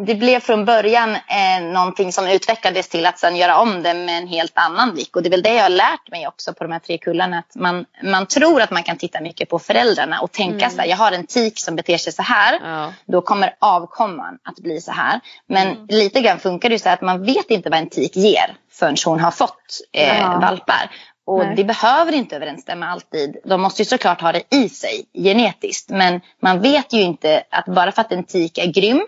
[0.07, 4.19] det blev från början eh, någonting som utvecklades till att sen göra om det med
[4.19, 5.17] en helt annan blick.
[5.17, 7.39] Och det är väl det jag har lärt mig också på de här tre kullarna.
[7.39, 10.89] Att man, man tror att man kan titta mycket på föräldrarna och tänka så här,
[10.89, 12.61] jag har en tik som beter sig så här.
[12.63, 12.93] Ja.
[13.07, 15.21] Då kommer avkomman att bli så här.
[15.47, 18.17] Men lite grann funkar det ju så här att man vet inte vad en tik
[18.17, 20.91] ger förrän hon har fått eh, valpar.
[21.25, 21.57] Och Nej.
[21.57, 23.37] det behöver inte överensstämma alltid.
[23.45, 25.91] De måste ju såklart ha det i sig genetiskt.
[25.91, 29.07] Men man vet ju inte att bara för att en tik är grym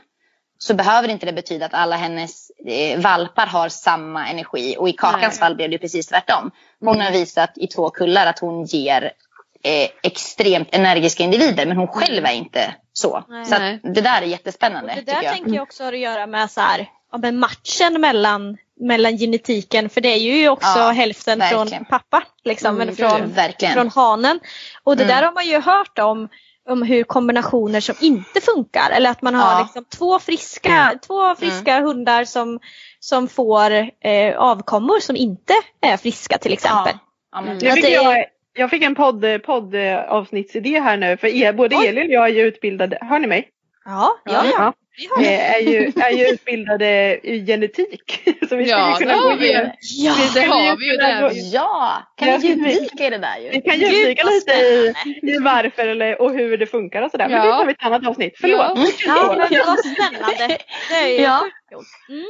[0.59, 4.77] så behöver inte det betyda att alla hennes eh, valpar har samma energi.
[4.79, 5.39] Och i Kakans Nej.
[5.39, 6.51] fall blev det ju precis tvärtom.
[6.81, 9.13] Hon har visat i två kullar att hon ger
[9.63, 11.67] eh, extremt energiska individer.
[11.67, 13.25] Men hon själv är inte så.
[13.29, 13.45] Nej.
[13.45, 13.55] Så
[13.89, 14.93] det där är jättespännande.
[14.95, 15.33] Det tycker där jag.
[15.35, 19.89] tänker jag också har att göra med så här, ja, men matchen mellan, mellan genetiken.
[19.89, 21.69] För det är ju också Ja, hälften verkligen.
[21.69, 22.23] från pappa.
[22.45, 23.75] Liksom, Mm, från, Verkligen.
[23.75, 24.41] från hanen.
[24.85, 25.17] Och det Mm.
[25.17, 26.29] där har man ju hört om
[26.69, 28.91] om hur kombinationer som inte funkar.
[28.91, 29.59] Eller att man har Ja.
[29.63, 32.61] liksom två friska, två friska hundar som,
[33.01, 33.71] som får
[34.05, 36.93] eh, avkommor som inte är friska till exempel.
[36.95, 36.99] Ja.
[37.33, 37.75] Ja, men Mm.
[37.75, 41.17] Fick jag, jag fick en podd, poddavsnittsidé här nu.
[41.17, 41.87] För er, både Oj.
[41.87, 43.49] Elin och jag är ju utbildade, hör ni mig?
[43.85, 44.73] Ja, ja, ja.
[44.97, 45.35] Vi har det.
[45.35, 48.21] Eh, är, ju, är ju utbildade i genetik.
[48.49, 49.47] Så vi Ja, ju kunna det har gå vi.
[49.49, 49.71] igenom.
[49.81, 51.21] Ja, Vi Det har vi ju där.
[51.23, 53.51] gå- Ja, kan Jag vi djupdyka i det där ju?
[53.51, 57.29] Vi kan djupdyka lite i, i varför eller, och hur det funkar och sådär.
[57.29, 57.45] Men Ja.
[57.45, 58.35] det tar vi ett annat avsnitt.
[58.41, 58.59] Förlåt.
[58.59, 58.87] Ja.
[59.07, 60.59] Ja, men vad spännande.
[60.91, 61.41] Det är ju Ja.
[62.09, 62.25] Mm.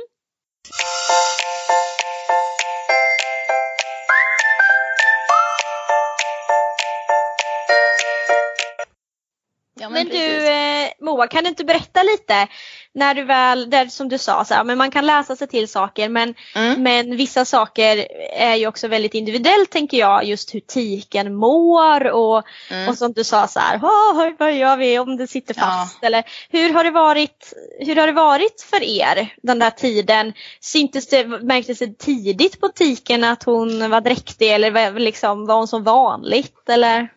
[9.85, 10.20] Ja, Men precis.
[10.23, 12.47] du eh, Moa, kan du inte berätta lite
[12.94, 15.68] när du väl, där som du sa, så här, men man kan läsa sig till
[15.68, 16.83] saker men, Mm.
[16.83, 22.42] men vissa saker är ju också väldigt individuellt tänker jag, just hur tiken mår och,
[22.70, 22.88] Mm.
[22.88, 26.05] och som du sa så här, "Åh, vad gör vi om det sitter fast?
[26.05, 30.33] Eller hur har det varit, hur har det varit för er den där tiden?
[30.61, 35.55] Syntes det, märktes det tidigt på tiken att hon var dräktig eller var, liksom, var
[35.57, 36.68] hon som vanligt?
[36.68, 37.09] Eller?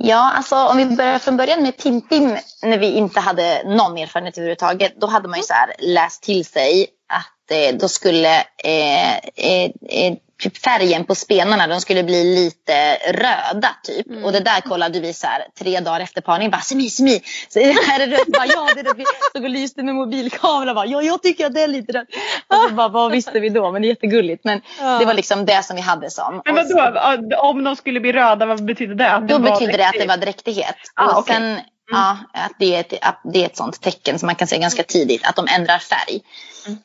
[0.00, 4.38] Ja, alltså om vi börjar från början med Tintin när vi inte hade någon erfarenhet
[4.38, 5.00] överhuvudtaget.
[5.00, 8.34] Då hade man ju så här läst till sig att eh, då skulle
[8.64, 14.06] eh, eh, eh typ färgen på spenarna de skulle bli lite röda typ.
[14.06, 14.24] Mm.
[14.24, 16.50] Och det där kollade vi så här tre dagar efter parning.
[16.50, 17.20] Bara semi, semi.
[17.48, 18.26] Så här är det rött.
[18.26, 19.06] Bara, ja, det är rött.
[19.30, 20.74] Stod och lyste med mobilkamera.
[20.74, 22.08] Bara, ja, jag tycker att det är lite rött.
[22.48, 23.72] Och så bara, vad visste vi då?
[23.72, 24.44] Men det är jättegulligt.
[24.44, 24.98] Men Ja.
[24.98, 26.42] det var liksom det som vi hade som.
[26.44, 29.10] Men Och så- vadå, om de skulle bli röda, vad betyder det?
[29.12, 30.76] Att då var betyder det att det var dräktighet.
[30.94, 31.34] Ah, och okej.
[31.36, 34.48] sen, ja, att, det är ett, att det är ett sånt tecken som man kan
[34.48, 36.20] se ganska tidigt, att de ändrar färg.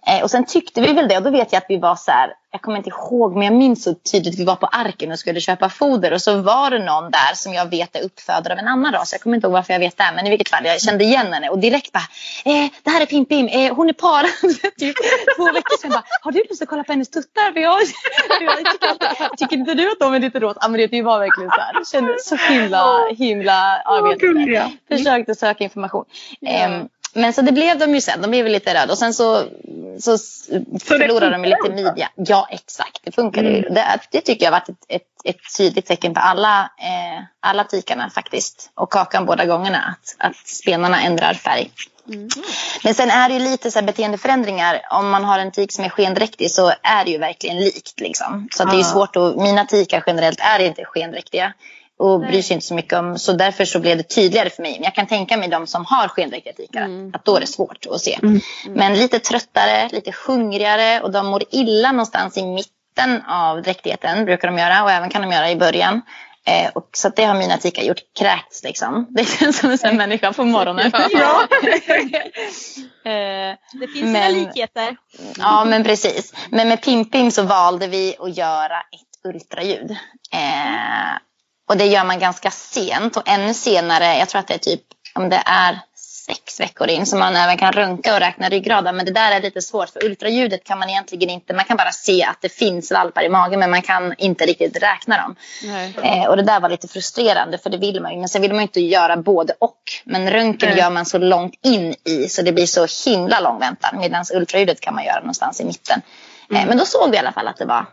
[0.08, 2.12] Eh, och sen tyckte vi väl det och då vet jag att vi var så
[2.12, 5.20] här, jag kommer inte ihåg men jag minns så tydligt, vi var på Arken och
[5.20, 8.60] skulle köpa foder och så var det någon där som jag vet är uppfödare av
[8.60, 9.12] en annan ras.
[9.12, 11.34] Jag kommer inte ihåg varför jag vet det men i vilket fall, jag kände igen
[11.34, 12.08] henne och direkt bara,
[12.46, 14.30] eh, det här är Pim Pim, eh, hon är parad.
[14.78, 14.96] typ
[15.38, 17.54] två veckor sedan bara, har du lust att kolla på hennes tuttar?
[17.54, 17.82] För jag,
[18.42, 20.58] jag tycker, tycker inte du att de är lite råt?
[20.62, 24.24] Ja men det, var verkligen så här, jag kände så himla, himla, ja, jag vet
[24.24, 24.72] inte.
[24.88, 26.06] Försökte söka information.
[26.46, 28.21] Ehm, men så det blev de ju sen.
[28.21, 29.43] De blev lite röda och sen så,
[29.99, 30.49] så, s-
[30.84, 32.10] förlorade de lite midja.
[32.15, 33.58] Ja exakt, det funkade ju.
[33.58, 33.73] Mm.
[33.73, 37.63] Det, det tycker jag har varit ett, ett, ett tydligt tecken på alla, eh, alla
[37.63, 38.69] tikarna faktiskt.
[38.76, 39.95] Och kakan båda gångerna.
[39.97, 41.71] Att, att spenarna ändrar färg.
[42.84, 44.82] Men sen är det ju lite så beteendeförändringar.
[44.89, 47.99] Om man har en tik som är skendräktig så är det ju verkligen likt.
[47.99, 48.47] Liksom.
[48.52, 48.86] Så det är ju Ja.
[48.88, 51.54] svårt att, mina tikar generellt är inte skendräktiga.
[51.99, 53.19] Och bryr sig inte så mycket om.
[53.19, 54.73] Så därför så blev det tydligare för mig.
[54.73, 56.82] Men jag kan tänka mig de som har skendräktiga.
[56.82, 57.12] Mm.
[57.13, 58.19] Att då är det svårt att se.
[58.23, 58.39] Mm.
[58.69, 61.01] Men lite tröttare, lite hungrigare.
[61.01, 64.25] Och de mår illa någonstans i mitten av dräktigheten.
[64.25, 64.84] Brukar de göra.
[64.84, 66.01] Och även kan de göra i början.
[66.45, 68.01] Eh, och så att det har mina tikar gjort.
[68.19, 69.08] Kräkts liksom.
[69.15, 70.91] Det känns som en sån människa på morgonen.
[71.12, 71.47] Ja.
[73.12, 74.97] eh, Det finns Men- sina likheter.
[75.38, 76.34] Ja, men precis.
[76.49, 79.91] Men med Pim-Pim så valde vi att göra ett ultraljud.
[80.34, 81.17] Eh,
[81.69, 84.82] och det gör man ganska sent och ännu senare, jag tror att det är typ
[85.15, 85.80] om det är
[86.26, 88.95] sex veckor in så man även kan runka och räkna ryggraden.
[88.95, 91.91] Men det där är lite svårt för ultraljudet kan man egentligen inte, man kan bara
[91.91, 95.36] se att det finns valpar i magen men man kan inte riktigt räkna dem.
[96.04, 98.19] Eh, och det där var lite frustrerande för det vill man ju.
[98.19, 99.82] Men sen vill man ju inte göra både och.
[100.04, 100.80] Men röntgen Nej.
[100.80, 103.99] gör man så långt in i så det blir så himla lång väntan.
[103.99, 106.02] Medan ultraljudet kan man göra någonstans i mitten.
[106.52, 107.86] Eh, men då såg vi i alla fall att det var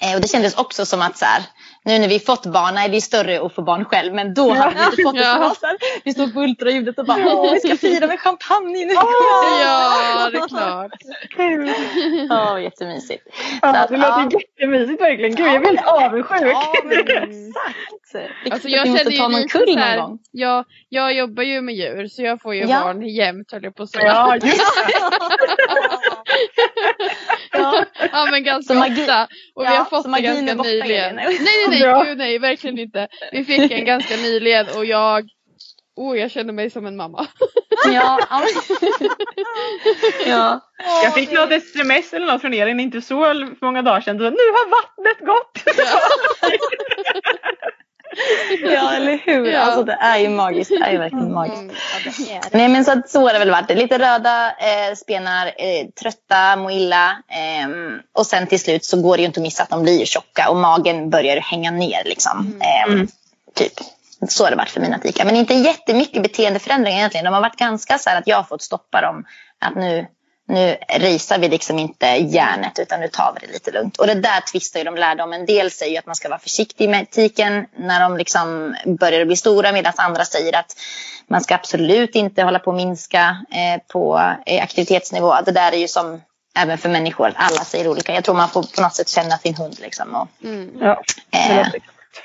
[0.00, 1.42] Eh, och det kändes också som att så här,
[1.88, 4.52] nu när vi fått barn, nej det är större att få barn själv, men då
[4.54, 5.20] hade vi inte fått det.
[5.22, 5.54] Ja.
[5.60, 8.92] Så här, vi stod på ultraljudet och bara, åh vi ska fira med champagne nu.
[8.92, 10.92] Ja, det är klart.
[11.36, 11.70] Kul.
[12.28, 13.24] Ja, jättemysigt.
[13.62, 14.28] Ja, Så att, det låter ja.
[14.32, 15.34] jättemysigt verkligen.
[15.34, 16.52] Gud, jag är väldigt avundsjuk.
[16.52, 18.30] Ja, men exakt.
[18.44, 20.18] Vi Alltså vi jag måste känner ta någon kull någon här, gång.
[20.30, 22.80] jag, jag jobbar ju med djur så jag får ju Ja.
[22.80, 24.04] barn jämt höll jag på att säga.
[24.06, 24.62] Ja, just
[27.52, 27.84] Ja.
[28.12, 29.22] Ja men ganska Så magi- ofta.
[29.54, 31.18] Och vi Ja, har fått så det ganska nyligen.
[31.18, 31.38] Elin.
[31.44, 32.02] Nej nej nej, Bra.
[32.02, 33.08] gud, nej verkligen inte.
[33.32, 35.28] Vi fick en ganska nyligen och jag
[35.98, 37.26] Oh, jag känner mig som en mamma.
[37.92, 38.46] Ja, ja.
[40.26, 40.60] ja.
[41.04, 44.16] Jag fick något sms eller något från er för inte så många dagar sedan.
[44.16, 45.62] Nu har vattnet gått!
[45.76, 46.00] ja,
[48.96, 49.46] eller hur?
[49.46, 49.60] Ja.
[49.60, 50.70] Alltså det är ju magiskt.
[50.70, 51.58] Det är ju verkligen magiskt.
[51.62, 51.74] Mm.
[52.04, 52.58] Ja, det är det.
[52.58, 53.70] Nej men så, att så har det väl varit.
[53.70, 57.22] Lite röda eh, spenar, eh, trötta, mår illa.
[57.28, 60.04] ehm, och sen till slut så går det ju inte att missa att de blir
[60.04, 62.60] tjocka och magen börjar hänga ner liksom.
[62.60, 63.08] Ehm,
[63.54, 63.72] Typ.
[64.28, 65.24] Så har det varit för mina tikar.
[65.24, 67.24] Men inte jättemycket beteendeförändringar egentligen.
[67.24, 69.24] De har varit ganska så här att jag har fått stoppa dem.
[69.58, 70.06] Att nu,
[70.48, 73.96] nu risar vi liksom inte järnet utan nu tar vi det lite lugnt.
[73.96, 75.32] Och det där tvistar ju de lärde om.
[75.32, 79.24] En del säger ju att man ska vara försiktig med tiken när de liksom börjar
[79.24, 79.72] bli stora.
[79.72, 80.76] Medan andra säger att
[81.26, 85.34] man ska absolut inte hålla på att minska eh, på eh, aktivitetsnivå.
[85.44, 86.22] Det där är ju som
[86.58, 87.32] även för människor.
[87.36, 88.14] Alla säger olika.
[88.14, 90.14] Jag tror man får på något sätt känna sin hund liksom.
[90.14, 90.70] Och, Mm.
[90.80, 91.68] Ja, eh,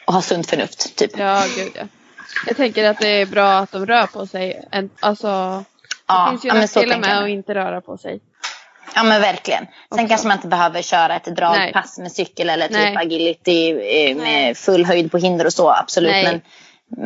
[0.06, 0.96] och ha sunt förnuft.
[0.96, 1.18] Typ.
[1.18, 1.84] Ja, gud ja.
[2.48, 4.66] Jag tänker att det är bra att de rör på sig.
[4.72, 5.64] En, alltså,
[6.08, 8.20] det Ja, finns ju ja, nackdelar med att inte röra på sig.
[8.96, 9.60] Ja men verkligen.
[9.66, 10.08] Sen Också.
[10.08, 12.98] kanske man inte behöver köra ett dragpass med cykel eller typ Nej.
[12.98, 15.70] agility eh, med full höjd på hinder och så.
[15.72, 16.12] Absolut.
[16.12, 16.24] Nej.
[16.24, 16.42] Men,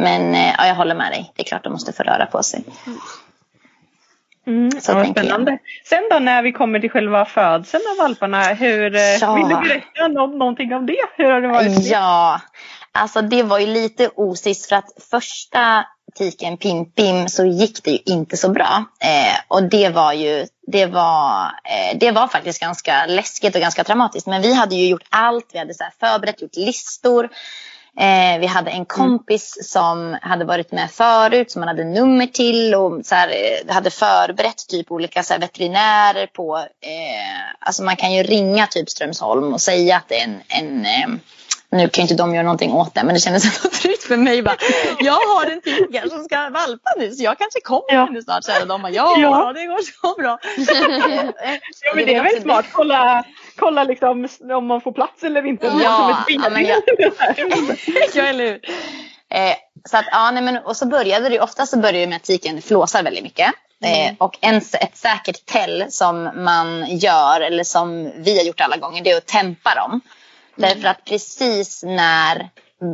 [0.04, 1.32] men eh, ja, jag håller med dig.
[1.36, 2.64] Det är klart de måste få röra på sig.
[4.48, 5.28] Mm, Så ja, tänker jag.
[5.28, 5.58] spännande.
[5.86, 8.44] Sen då när vi kommer till själva födseln av valparna.
[8.44, 9.34] Hur, eh, Ja.
[9.36, 10.98] Vill du berätta nå- någonting om det?
[11.16, 11.86] Hur har det varit?
[11.86, 12.42] Ja,
[12.92, 15.86] alltså det var ju lite osis för att första
[16.18, 18.86] butiken Pim Pim så gick det ju inte så bra.
[19.00, 23.84] Eh, och det var ju, det var, eh, det var faktiskt ganska läskigt och ganska
[23.84, 24.28] traumatiskt.
[24.28, 27.30] Men vi hade ju gjort allt, vi hade så här förberett, gjort listor.
[28.00, 32.76] Eh, vi hade en kompis som hade varit med förut som man hade nummer till
[32.76, 37.96] och så här, eh, hade förberett typ olika så här, veterinärer på, eh, alltså man
[37.96, 41.20] kan ju ringa typ Strömsholm och säga att det är en, en eh,
[41.70, 44.18] nu kan ju inte de göra någonting åt det men det kändes ändå tryggt för
[44.18, 44.42] mig.
[44.42, 44.56] Bara,
[45.00, 48.06] jag har en tiger som ska valpa nu så jag kanske kommer Ja.
[48.12, 48.44] nu snart.
[48.44, 49.54] Så de bara, ja, Ja.
[49.54, 50.40] det går så bra.
[51.84, 52.66] Ja, men det är väl smart.
[52.72, 53.24] Kolla,
[53.58, 55.68] kolla liksom om man får plats eller inte.
[55.84, 56.82] Ja, ja, men jag-
[58.16, 58.60] ja, eller hur?
[59.30, 59.56] Eh,
[59.90, 62.24] så att, ja, nej, men, och så började det ofta så började det med att
[62.24, 63.54] tiken flåsar väldigt mycket.
[63.84, 68.78] Eh, och en, ett säkert tell som man gör, eller som vi har gjort alla
[68.78, 70.02] gånger, det är att tempa dem.
[70.56, 72.50] Därför att precis när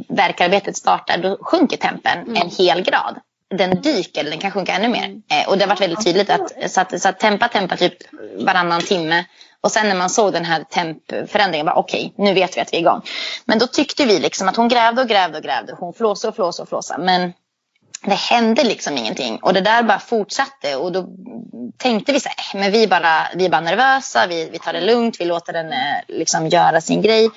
[0.09, 3.19] verkarbetet startar, då sjunker tempen en hel grad.
[3.57, 5.21] Den dyker, eller den kan sjunka ännu mer.
[5.31, 7.93] Eh, och det har varit väldigt tydligt att, så att, så att tempa, tempa typ
[8.37, 9.25] varannan timme.
[9.63, 12.77] Och sen när man såg den här tempförändringen, bara okej, nu vet vi att vi
[12.77, 13.01] är igång.
[13.45, 15.75] Men då tyckte vi liksom att hon grävde och grävde och grävde.
[15.79, 17.03] Hon flåsade och flåsade och flåsade.
[17.03, 17.33] Men
[18.05, 19.39] det hände liksom ingenting.
[19.41, 20.75] Och det där bara fortsatte.
[20.75, 21.07] Och då
[21.77, 24.59] tänkte vi så här, äh, men vi är bara, vi är bara nervösa, vi, vi
[24.59, 27.29] tar det lugnt, vi låter den eh, liksom göra sin grej.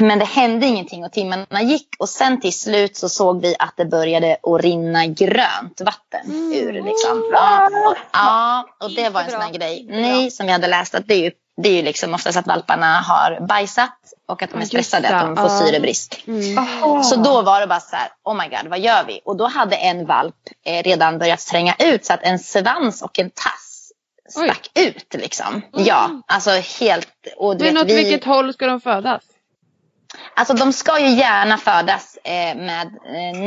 [0.00, 3.74] Men det hände ingenting och timmarna gick och sen till slut så såg vi att
[3.76, 6.72] det började att rinna grönt vatten ur.
[6.72, 7.30] Liksom.
[7.32, 9.86] Ja, och, ja, och det var en sån här grej.
[9.90, 11.30] Nej, som vi hade läst att det är ju,
[11.62, 15.36] det är ju liksom oftast att valparna har bajsat och att de är stressade, att
[15.36, 16.18] de får syrebrist.
[16.26, 17.02] Mm.
[17.04, 19.20] Så då var det bara så här, oh my god, vad gör vi?
[19.24, 23.18] Och då hade en valp eh, redan börjat tränga ut så att en svans och
[23.18, 23.92] en tass
[24.28, 25.62] stack ut liksom.
[25.72, 27.08] Ja, alltså helt.
[27.36, 29.22] Och du Men vet, åt vi, vilket håll ska de födas?
[30.34, 32.86] Alltså de ska ju gärna födas eh, med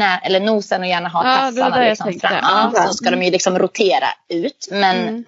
[0.01, 2.71] eh, eller nosen och gärna ha Ja, tassarna liksom fram.
[2.75, 4.67] Ja, så ska de ju liksom rotera ut.
[4.71, 5.25] Men Mm.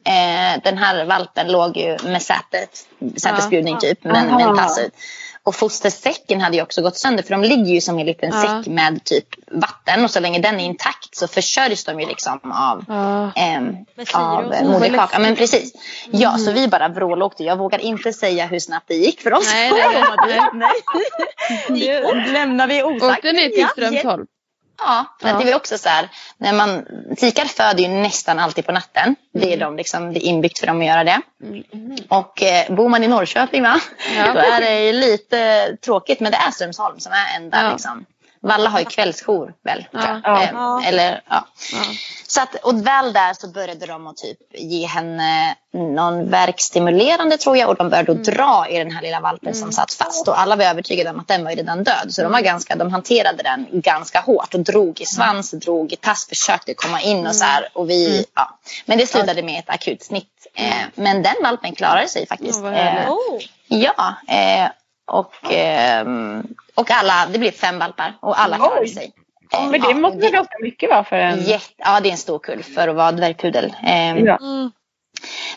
[0.58, 2.70] eh, den här valpen låg ju med sätet,
[3.18, 4.94] sätesbjudning typ, men med en tass ut.
[5.44, 8.30] Och fostersäcken hade ju också gått sönder för de ligger ju som i en liten
[8.34, 8.42] Ja.
[8.42, 12.40] säck med typ vatten och så länge den är intakt så försörjs de ju liksom
[12.52, 13.32] av Ja.
[13.36, 14.66] ehm, syre och av så.
[14.66, 15.18] moderkaka.
[15.18, 15.74] Vad Men precis.
[16.12, 17.44] Ja, så vi bara vrålåkte.
[17.44, 19.50] Jag vågar inte säga hur snabbt det gick för oss.
[19.54, 20.40] Nej, nej, nej.
[20.54, 20.72] nej.
[22.26, 23.18] Det lämnar vi osagt.
[23.18, 24.26] Åkte ni till Ja, Strömsholm?
[24.86, 25.38] Ja, för Ja.
[25.44, 26.86] det är också så här, när man,
[27.18, 29.16] tikar föder ju nästan alltid på natten.
[29.34, 29.54] Det Mm.
[29.54, 31.22] är, de liksom, det är inbyggt för dem att göra det.
[32.10, 33.80] Och eh, bor man i Norrköping va?
[34.18, 34.34] Ja.
[34.34, 37.72] Då är det lite tråkigt, men det är Strömsholm som är enda Ja.
[37.72, 38.06] liksom.
[38.44, 39.86] Valla har ju kvällsjour väl?
[39.92, 40.22] Ja.
[40.26, 40.84] Eh, Ja.
[40.86, 41.48] Eller, ja.
[42.28, 47.58] Så att, och väl där så började de att typ ge henne någon verkstimulerande tror
[47.58, 48.24] jag och de började Mm.
[48.24, 51.28] dra i den här lilla valpen som satt fast och alla var övertygade om att
[51.28, 52.06] den var redan död.
[52.14, 52.32] Så Mm.
[52.32, 56.28] de, var ganska, de hanterade den ganska hårt och drog i svans, drog i tass,
[56.28, 57.68] försökte komma in och så här.
[57.74, 58.60] Och vi, ja.
[58.86, 60.48] Men det slutade med ett akut snitt.
[60.54, 62.64] Eh, men den valpen klarade sig faktiskt.
[62.64, 63.10] Eh,
[63.68, 64.70] ja, eh,
[65.08, 66.44] och, ehm,
[66.82, 69.12] och alla, det blev fem valpar och alla klarade sig.
[69.54, 71.42] Eh, Men det ja, måste vara ganska mycket va för en...
[71.44, 73.76] Jätte, ja, det är en stor kull för att vara dvärgpudel.
[73.84, 74.38] Ehm, Ja.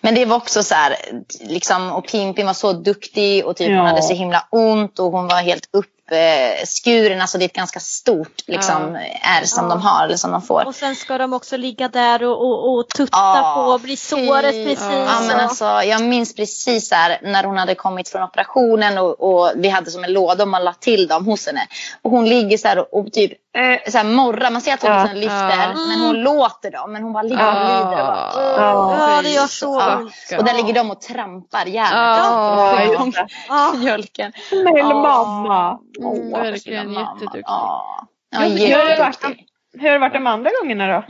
[0.00, 0.96] Men det var också så här,
[1.40, 3.82] liksom, och Pimpin var så duktig och typ hon Ja.
[3.82, 5.68] hade så himla ont och hon var helt
[6.10, 7.20] uppskuren.
[7.20, 10.66] Alltså det är ett ganska stort liksom, ärr som de har eller som de får.
[10.66, 13.96] Och sen ska de också ligga där och, och, och tutta Ja, på och bli
[13.96, 14.86] såret precis.
[14.90, 19.52] Ja, men alltså, jag minns precis här, när hon hade kommit från operationen och, och
[19.56, 21.66] vi hade som en låda och man la till dem hos henne.
[22.02, 24.50] Och hon ligger så här och, och typ eh, så här morrar.
[24.50, 24.98] Man ser att hon Ja.
[25.02, 25.74] liksom lyfter Ja.
[25.88, 26.92] men hon låter dem.
[26.92, 28.00] Men hon bara ligger och lider.
[28.00, 28.96] Och bara, Ja.
[29.16, 29.96] Ja, det gör så Ja.
[29.98, 30.12] ont.
[30.38, 31.92] Och där ligger de och trampar järnet.
[32.24, 33.26] Ja, Ja, det.
[33.48, 33.72] Ja.
[33.76, 34.32] mjölken.
[34.48, 35.80] Snäll Ja.
[36.00, 36.14] Mamma.
[36.16, 37.42] Mm, Åh, verkligen jätteduktig.
[37.46, 39.46] Ja, ja Hur har det varit, jätteduktig.
[39.72, 41.04] hur har det varit de andra gångerna då?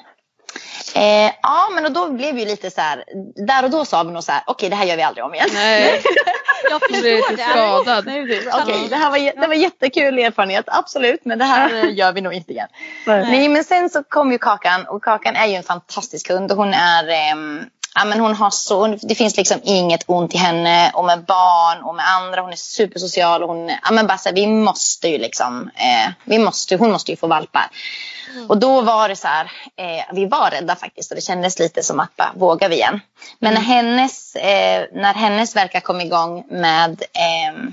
[1.00, 3.04] Eh, ja, men och då blev ju lite så här.
[3.46, 4.42] Där och då sa vi nog så här.
[4.46, 5.48] Okej, det här gör vi aldrig om igen.
[5.54, 6.02] Nej,
[6.70, 7.42] Jag förstår lite det.
[7.50, 8.06] skadad.
[8.06, 8.40] Nej.
[8.62, 11.24] Okej, det här var, det var jättekul erfarenhet, absolut.
[11.24, 12.68] Men det här eh, gör vi nog inte igen.
[13.06, 16.50] Nej, men sen så kom ju Kakan och Kakan är ju en fantastisk hund.
[16.52, 17.60] Och hon är, ehm,
[17.94, 21.82] ja men hon har så, det finns liksom inget ont i henne och med barn
[21.82, 22.40] och med andra.
[22.40, 26.12] Hon är supersocial och hon, ja men bara så här, vi måste ju liksom, eh,
[26.24, 27.70] vi måste, hon måste ju få valpar.
[28.48, 31.82] Och då var det så här, eh, vi var rädda faktiskt och det kändes lite
[31.82, 33.00] som att bara, vågar vi igen?
[33.38, 37.72] Men när hennes, eh, när hennes verkar kom igång med ehm,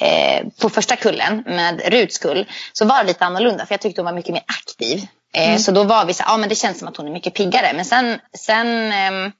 [0.00, 4.00] eh, på första kullen med Ruts kull så var det lite annorlunda för jag tyckte
[4.00, 5.06] hon var mycket mer aktiv.
[5.38, 7.34] Eh, Så då var vi så ja men det känns som att hon är mycket
[7.34, 7.72] piggare.
[7.74, 9.32] Men sen, sen ehm,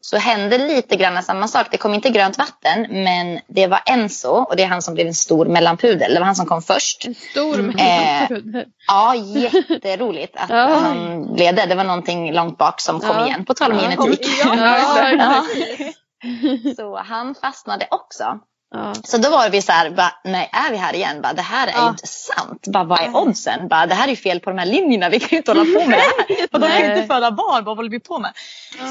[0.00, 1.66] så hände lite grann samma sak.
[1.70, 5.06] Det kom inte grönt vatten men det var Enzo och det är han som blev
[5.06, 6.14] en stor mellanpudel.
[6.14, 7.06] Det var han som kom först.
[7.06, 8.64] En stor Eh, mellanpudel.
[8.86, 10.74] Ja, jätteroligt att Ja.
[10.74, 11.66] han blev det.
[11.66, 13.26] Det var någonting långt bak som kom Ja.
[13.26, 13.44] igen.
[13.44, 13.90] På tal om Ja.
[13.90, 14.20] genetik.
[14.44, 15.44] Ja.
[16.76, 18.38] Så han fastnade också.
[18.74, 18.94] Ja.
[19.04, 21.22] Så då var vi så här, bara, nej är vi här igen?
[21.22, 21.88] Bara, det här är ju Ja.
[21.88, 22.66] inte sant.
[22.66, 23.68] Bara, vad är oddsen?
[23.68, 25.08] Bara, det här är ju fel på de här linjerna.
[25.08, 26.46] Vi kan ju inte hålla på med det här.
[26.52, 27.64] Och de kan ju inte föda barn.
[27.64, 28.32] Vad håller vi på med?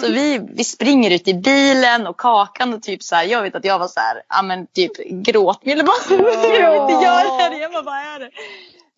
[0.01, 3.55] Så vi, vi springer ut i bilen och Kakan och typ så här, jag vet
[3.55, 4.91] att jag var så här, ja men typ
[5.25, 5.85] gråtmild.
[5.85, 6.17] Bara, Jag
[6.71, 7.71] vill inte göra det här igen.
[7.73, 8.29] Vad är det?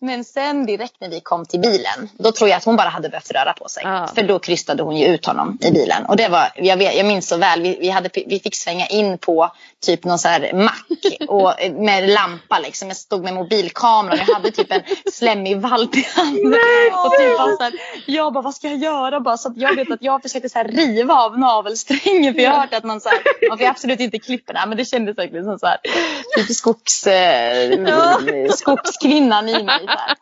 [0.00, 3.08] Men sen direkt när vi kom till bilen, då tror jag att hon bara hade
[3.08, 3.82] behövt röra på sig.
[3.86, 4.08] Ja.
[4.14, 6.06] För då krystade hon ju ut honom i bilen.
[6.06, 8.86] Och det var, jag, vet, jag minns så väl, vi, vi, hade, vi fick svänga
[8.86, 9.52] in på
[9.86, 10.86] typ någon så här mack
[11.28, 12.88] och, med lampa liksom.
[12.88, 14.82] Jag stod med mobilkameran, jag hade typ en
[15.12, 16.54] slemmig valp i handen.
[17.04, 17.72] Och typ bara så här,
[18.06, 19.20] jag bara, vad ska jag göra?
[19.20, 22.50] Bara, så att jag vet att jag försökte så här riva av navelsträngen för jag
[22.50, 24.66] har hört att man, så här, man får absolut inte klippa det här.
[24.66, 25.78] Men det kändes verkligen som så här,
[26.36, 29.87] typ skogs, eh, skogskvinnan i mig.
[29.88, 30.16] Så här.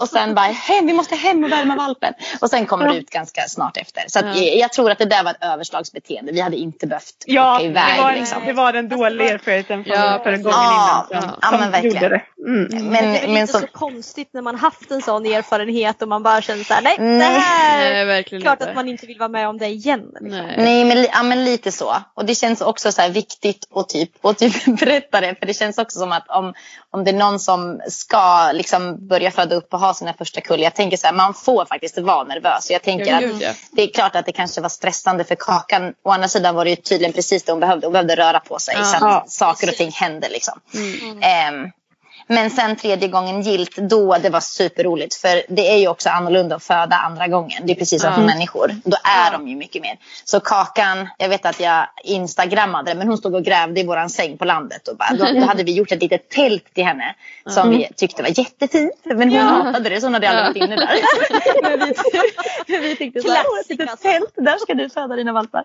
[0.00, 2.14] Och sen bara, hem, vi måste hem och värma valpen.
[2.40, 4.02] Och sen kommer det ut ganska snart efter.
[4.06, 4.42] Så att, Ja.
[4.42, 6.32] jag, tror att det där var ett överslagsbeteende.
[6.32, 7.96] Vi hade inte behövt Ja, åka iväg.
[7.96, 8.42] det var, liksom.
[8.46, 11.22] det var den dåliga erfarenheten från Ja, förra gången Ja, innan.
[11.22, 12.02] Som, ja, men verkligen.
[12.02, 12.22] gjorde det.
[12.46, 12.88] Mm.
[12.88, 16.08] Men, det är men inte som, så konstigt när man haft en sån erfarenhet och
[16.08, 17.18] man bara känner så här, nej, Nej.
[17.18, 18.68] det här Nej, klart inte.
[18.70, 20.00] att man inte vill vara med om det igen.
[20.20, 20.28] Liksom.
[20.46, 20.54] Nej.
[20.58, 21.96] Nej, men, ja, men lite så.
[22.14, 25.34] Och det känns också så här viktigt att typ, att typ berätta det.
[25.38, 26.54] För det känns också som att om,
[26.90, 30.60] om det är någon som ska liksom börja föda upp och ha sina första kull.
[30.60, 32.70] Jag tänker så här, man får faktiskt vara nervös.
[32.70, 33.16] Jag tänker Ja,
[33.50, 35.94] att det är klart att det kanske var stressande för Kakan.
[36.02, 37.86] Å andra sidan var det ju tydligen precis det hon behövde.
[37.86, 38.84] Hon behövde röra på sig Ja.
[38.84, 39.24] så att Ja.
[39.28, 40.60] saker och ting hände liksom.
[40.74, 41.22] Mm.
[41.22, 41.70] Ehm,
[42.30, 45.14] men sen tredje gången gilt, då det var superroligt.
[45.14, 47.62] För det är ju också annorlunda att föda andra gången.
[47.66, 48.16] Det är precis som Ja.
[48.16, 48.74] för människor.
[48.84, 49.96] Då är de ju mycket mer.
[50.24, 54.38] Så Kakan, jag vet att jag instagrammade men hon stod och grävde i våran säng
[54.38, 54.88] på landet.
[54.88, 57.14] Och bara, då, då hade vi gjort ett litet tält till henne.
[57.48, 58.92] Som vi tyckte var jättefint.
[59.04, 61.00] Men hon hatade det så hon hade aldrig varit inne där.
[62.72, 65.64] men vi, tyckte så här, "Åh, ett litet tält, där ska du föda dina valpar.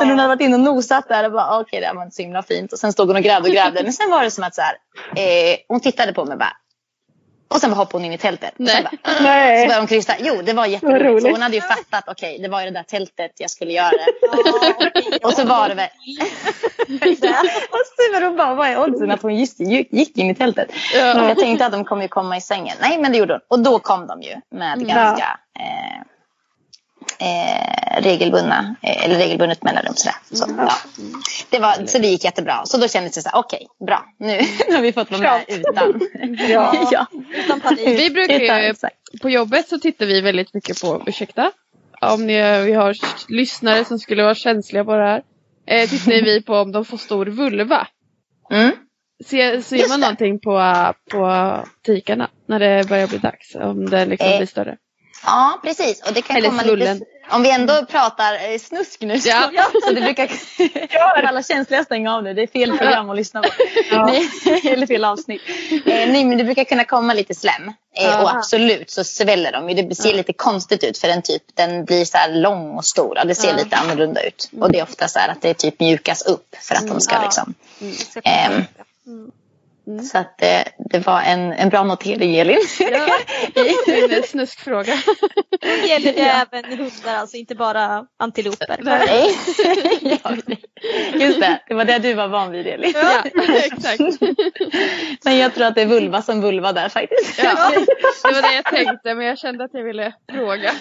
[0.00, 2.16] Men hon hade varit inne och nosat där och bara okej det här var inte
[2.16, 2.72] så himla fint.
[2.72, 3.82] Och sen stod hon och grävde och grävde.
[3.82, 4.74] Men sen var det som att så här,
[5.16, 6.56] eh, hon tittade på mig och bara
[7.48, 8.54] Och sen hoppade hon in i tältet.
[8.58, 8.98] Och sen Nej.
[9.02, 9.66] bara, så Nej.
[9.66, 10.12] började hon krysta.
[10.18, 11.04] Jo, det var jätteroligt.
[11.04, 11.22] roligt.
[11.22, 13.90] Så hon hade ju fattat, okej, det var ju det där tältet jag skulle göra
[15.22, 15.88] och så var det väl...
[17.70, 20.34] och så var hon bara, vad är oddsen att hon just gick gick in i
[20.34, 20.68] tältet?
[20.94, 21.28] Ja.
[21.28, 22.76] Jag tänkte att de kommer ju komma i sängen.
[22.80, 23.40] Nej, men det gjorde hon.
[23.48, 24.86] Och då kom de ju med Mm.
[24.88, 26.02] ganska eh,
[27.20, 29.94] eh, regelbundna, eh, eller regelbundet mellanrum.
[29.94, 30.16] Sådär.
[30.32, 30.66] Så, Mm.
[30.66, 30.72] ja.
[31.50, 32.62] det var, så det gick jättebra.
[32.66, 34.04] Så då kändes det så här, okej, bra.
[34.18, 36.00] Nu, nu har vi fått vara med utan.
[36.48, 36.88] Ja.
[36.92, 37.06] ja.
[37.44, 37.88] Utan panik.
[37.88, 38.74] Vi brukar Utan, ju,
[39.22, 41.50] på jobbet så tittar vi väldigt mycket på, ursäkta,
[42.00, 42.94] om ni, vi har
[43.28, 45.22] lyssnare som skulle vara känsliga på det här.
[45.66, 47.86] Eh, tittar vi på om de får stor vulva.
[48.50, 48.72] Mm.
[49.24, 50.06] Ser, ser man det.
[50.06, 50.62] någonting på,
[51.10, 53.54] på tikarna när det börjar bli dags?
[53.54, 54.76] Om den liksom Eh, blir större?
[55.26, 56.02] Ja, precis.
[56.02, 56.94] Och det kan Eller komma svullen.
[56.98, 57.10] lite...
[57.30, 59.70] Om vi ändå pratar eh, snusk nu så, Ja.
[59.86, 60.30] så det brukar...
[61.28, 62.34] Alla känsliga stänga av nu.
[62.34, 63.48] Det är fel program att lyssna på.
[64.06, 64.28] Nej,
[64.72, 65.42] eller fel avsnitt.
[65.70, 67.68] Eh, nej, men det brukar kunna komma lite slem.
[67.68, 68.22] Eh, Ja.
[68.22, 69.82] och absolut så sväller de ju.
[69.82, 73.16] Det ser lite konstigt ut för den typ den blir så här lång och stor.
[73.16, 73.56] Ja, det ser Ja.
[73.56, 74.50] lite annorlunda ut.
[74.60, 77.14] Och det är ofta så här att det typ mjukas upp för att de ska
[77.14, 77.22] Ja.
[77.22, 77.54] liksom...
[78.12, 78.62] Så Ehm,
[79.86, 80.04] Mm.
[80.04, 82.58] Så att eh, det var en, en bra notering Elin.
[82.78, 82.86] Ja,
[83.54, 84.94] det är en snuskfråga.
[85.60, 88.78] Då gäller det även hundar, alltså inte bara antiloper.
[88.82, 89.36] Nej.
[90.22, 90.36] ja,
[91.14, 92.92] just det, det var det du var van vid Elin.
[92.94, 93.24] Ja,
[93.54, 94.20] exakt.
[95.24, 97.38] Men jag tror att det är vulva som vulva där faktiskt.
[97.38, 97.72] Ja,
[98.24, 100.72] det var det jag tänkte men jag kände att jag ville fråga.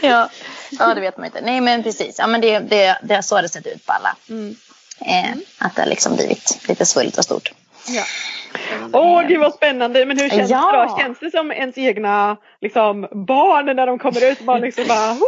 [0.00, 0.30] ja.
[0.78, 1.40] ja, det vet man inte.
[1.40, 4.16] Nej men precis, ja, men det, det, det är så det sett ut på alla.
[4.28, 4.56] Mm.
[5.00, 7.52] Eh, att det har liksom blivit lite svullt och stort.
[7.88, 8.02] Ja.
[8.92, 10.06] Åh gud vad spännande.
[10.06, 10.72] Men hur känns Ja.
[10.72, 10.98] det då?
[10.98, 14.40] Känns det som ens egna liksom, barn när de kommer ut?
[14.40, 15.16] Man liksom bara!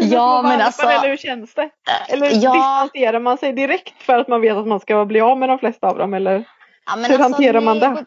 [0.00, 1.68] Ja, men alltså- Eller hur känns det?
[2.08, 2.52] Eller Ja.
[2.52, 5.58] distanserar man sig direkt för att man vet att man ska bli av med de
[5.58, 6.14] flesta av dem?
[6.14, 6.44] Eller?
[6.86, 8.04] Ja, men Hur hanterar man det?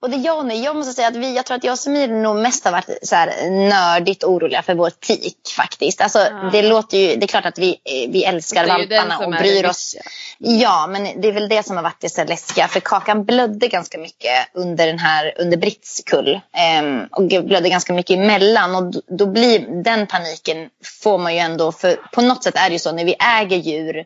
[0.00, 0.64] Både, ja och nej.
[0.64, 2.98] Jag måste säga att vi, jag tror att jag och Samir nog mest har varit
[3.02, 6.00] så här nördigt oroliga för vår tik faktiskt.
[6.00, 6.18] Alltså,
[6.52, 9.96] det låter ju, det är klart att vi, eh, vi älskar valparna och bryr oss.
[10.38, 12.68] Ja, men det är väl det som har varit det så läskiga.
[12.68, 16.40] För Kakan blödde ganska mycket under den här, under Britts kull.
[16.56, 18.74] Ehm, och blödde ganska mycket emellan.
[18.74, 20.70] Och då, då blir den paniken
[21.02, 23.56] får man ju ändå, för på något sätt är det ju så när vi äger
[23.56, 24.04] djur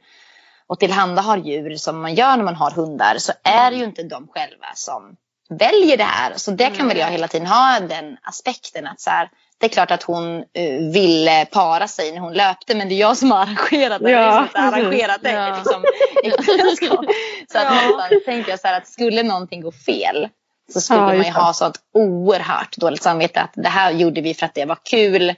[0.66, 4.02] och tillhandahar djur som man gör när man har hundar så är det ju inte
[4.02, 5.16] de själva som
[5.50, 6.32] väljer det här.
[6.36, 9.70] Så det kan väl jag hela tiden ha den aspekten att så här, det är
[9.70, 13.30] klart att hon uh, ville para sig när hon löpte men det är jag som
[13.30, 14.10] har arrangerat det.
[14.10, 15.56] Ja, så här, arrangerat det Ja.
[15.56, 15.84] liksom.
[17.52, 17.74] Så att Ja.
[17.88, 20.28] någonstans tänkte jag så här att skulle någonting gå fel
[20.72, 21.30] så skulle Ja, man ju det.
[21.30, 25.28] ha sånt oerhört dåligt samvete att det här gjorde vi för att det var kul.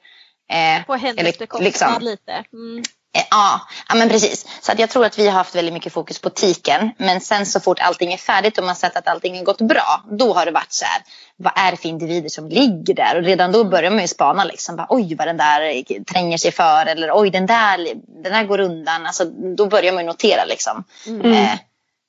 [0.49, 2.45] Eh, På hennes eller liksom- lite.
[2.53, 2.83] Mm.
[3.17, 4.47] Eh, Ja, ja, men precis.
[4.61, 6.91] Så att jag tror att vi har haft väldigt mycket fokus på tiken.
[6.99, 10.03] Men sen så fort allting är färdigt och man sett att allting har gått bra.
[10.11, 11.03] Då har det varit så här.
[11.37, 13.17] Vad är det för individer som ligger där?
[13.17, 14.77] Och redan då börjar man ju spana liksom.
[14.77, 16.87] Bara, oj vad den där tränger sig för.
[16.87, 17.89] Eller oj den där,
[18.23, 19.07] den där går undan.
[19.07, 19.25] Alltså,
[19.57, 20.85] då börjar man ju notera liksom.
[21.35, 21.55] Eh,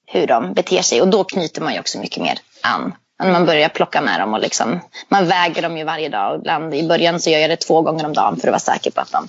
[0.05, 1.01] hur de beter sig.
[1.01, 2.95] Och då knyter man ju också mycket mer an.
[3.23, 4.79] Man börjar plocka med dem och liksom,
[5.09, 6.39] man väger dem ju varje dag.
[6.39, 8.91] Ibland i början så gör jag det två gånger om dagen för att vara säker
[8.91, 9.27] på att de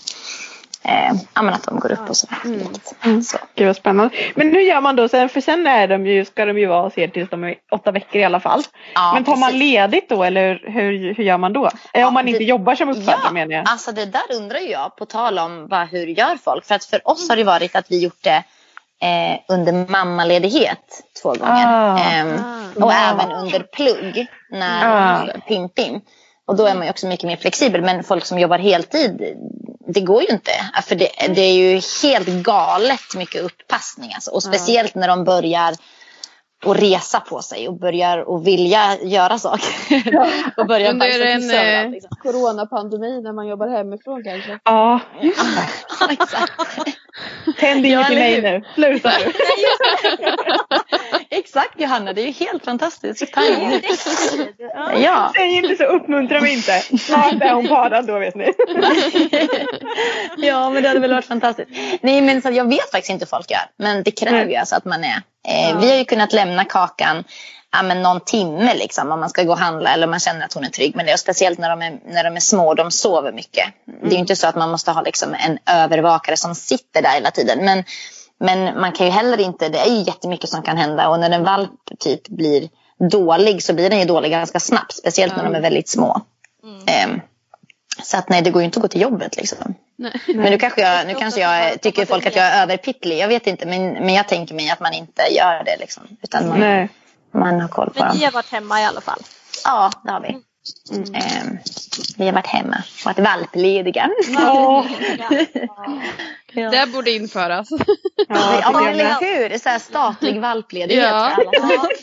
[0.89, 2.39] eh, ja, att de går upp och sådär.
[3.05, 3.23] Mm.
[3.23, 3.39] Så.
[3.55, 4.15] Gud vad spännande.
[4.35, 5.29] Men hur gör man då sen?
[5.29, 7.91] För sen är de ju, ska de ju vara hos er tills de är åtta
[7.91, 8.63] veckor i alla fall.
[8.95, 9.61] Ja, Men tar man precis.
[9.61, 11.71] ledigt då eller hur, hur gör man då?
[11.93, 13.65] Eh, om man det- inte jobbar som uppfödare Ja, menar jag.
[13.69, 16.65] alltså det där undrar jag på tal om vad, hur gör folk?
[16.65, 18.43] För att för oss har det varit att vi gjort det
[19.03, 21.67] eh, under mammaledighet två gånger.
[21.67, 21.99] Ah.
[21.99, 22.37] Ehm,
[22.77, 25.27] och även under plugg när Ah.
[25.49, 26.01] Pimpim.
[26.49, 27.83] Och då är man ju också mycket mer flexibel.
[27.83, 29.37] Men folk som jobbar heltid,
[29.89, 30.51] det går ju inte.
[30.83, 34.13] För det, det är ju helt galet mycket upppassning.
[34.15, 34.31] Alltså.
[34.31, 35.75] Och speciellt när de börjar
[36.65, 39.75] och resa på sig och börjar och vilja göra saker.
[40.57, 42.11] och börjar Under bajsa en eh, liksom.
[42.23, 44.59] coronapandemi när man jobbar hemifrån kanske.
[44.65, 45.01] Ja,
[46.01, 46.53] Ja, exakt.
[47.59, 48.65] Tänd Ja, inget till eller mig nu.
[48.75, 49.33] Sluta nu.
[51.31, 53.33] Exakt Johanna, det är ju helt fantastiskt.
[53.33, 53.83] Timing.
[54.59, 54.93] Ja.
[54.99, 55.33] Ja.
[55.37, 56.81] Säg inte så, uppmuntra mig inte.
[56.99, 58.53] Snart är hon parad då vet ni.
[60.37, 61.71] ja, men det hade väl varit fantastiskt.
[62.01, 63.61] Nej, men så jag vet faktiskt inte hur folk gör.
[63.79, 65.23] Men det kräver ju alltså att man är.
[65.49, 67.25] Eh, Vi har ju kunnat lämna kakan
[67.73, 70.45] ja, men någon timme liksom, om man ska gå och handla eller om man känner
[70.45, 71.13] att hon är trygg med det.
[71.13, 73.65] Och speciellt när de är, när de är små, de sover mycket.
[74.03, 77.11] Det är ju inte så att man måste ha liksom en övervakare som sitter där
[77.11, 77.65] hela tiden.
[77.65, 77.85] Men,
[78.41, 81.09] men man kan ju heller inte, det är ju jättemycket som kan hända.
[81.09, 82.69] Och när en valp typ blir
[83.11, 84.93] dålig så blir den ju dålig ganska snabbt.
[84.93, 86.21] Speciellt när de är väldigt små.
[86.87, 87.21] Ehm,
[88.03, 89.75] så att nej, det går ju inte att gå till jobbet liksom.
[89.97, 90.13] Nej.
[90.27, 93.19] Men nu kanske jag, nu kanske jag tycker folk att jag är överpittlig.
[93.19, 93.67] Jag vet inte.
[93.67, 95.77] Men, men jag tänker mig att man inte gör det.
[95.81, 96.89] Liksom, utan man, Nej.
[97.35, 98.17] Man har koll på Men dem.
[98.19, 99.21] ni har varit hemma i alla fall.
[99.65, 100.29] Ja, det har vi.
[101.15, 101.59] Ehm,
[102.19, 104.11] vi har varit hemma, varit valplediga.
[104.39, 104.87] Åh,
[106.53, 106.71] Ja.
[106.71, 107.69] Det borde införas.
[108.29, 109.59] ja, Ja, men det eller hur?
[109.59, 111.31] Så här statlig valpledighet Ja.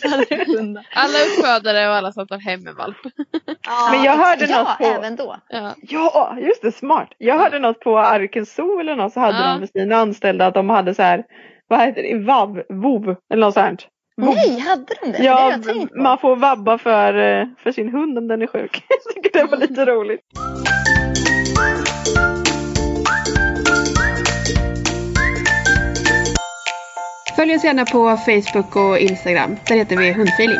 [0.01, 0.07] för
[0.59, 0.83] alla.
[0.95, 2.97] Alla uppfödare och alla som tar hem en valp.
[3.67, 3.87] Ja.
[3.91, 4.83] Men jag hörde Ja, något på...
[4.85, 5.35] även då.
[5.49, 5.73] Ja.
[5.81, 7.09] Ja, just det, smart.
[7.17, 9.47] Jag hörde något på Arkens Zoo eller något så hade Ja.
[9.47, 11.23] de med sina anställda att de hade så här,
[11.67, 13.87] vad heter det, vav, vov eller något sånt.
[14.21, 14.35] Vov.
[14.35, 15.17] Nej, hade de det?
[15.17, 16.01] det Ja, har jag tänkt på.
[16.01, 18.83] man får vabba för, eh, för sin hund om den är sjuk.
[18.89, 20.21] Jag tycker det var lite roligt.
[27.35, 29.55] Följ oss gärna på Facebook och Instagram.
[29.67, 30.59] Där heter vi Hundfeeling.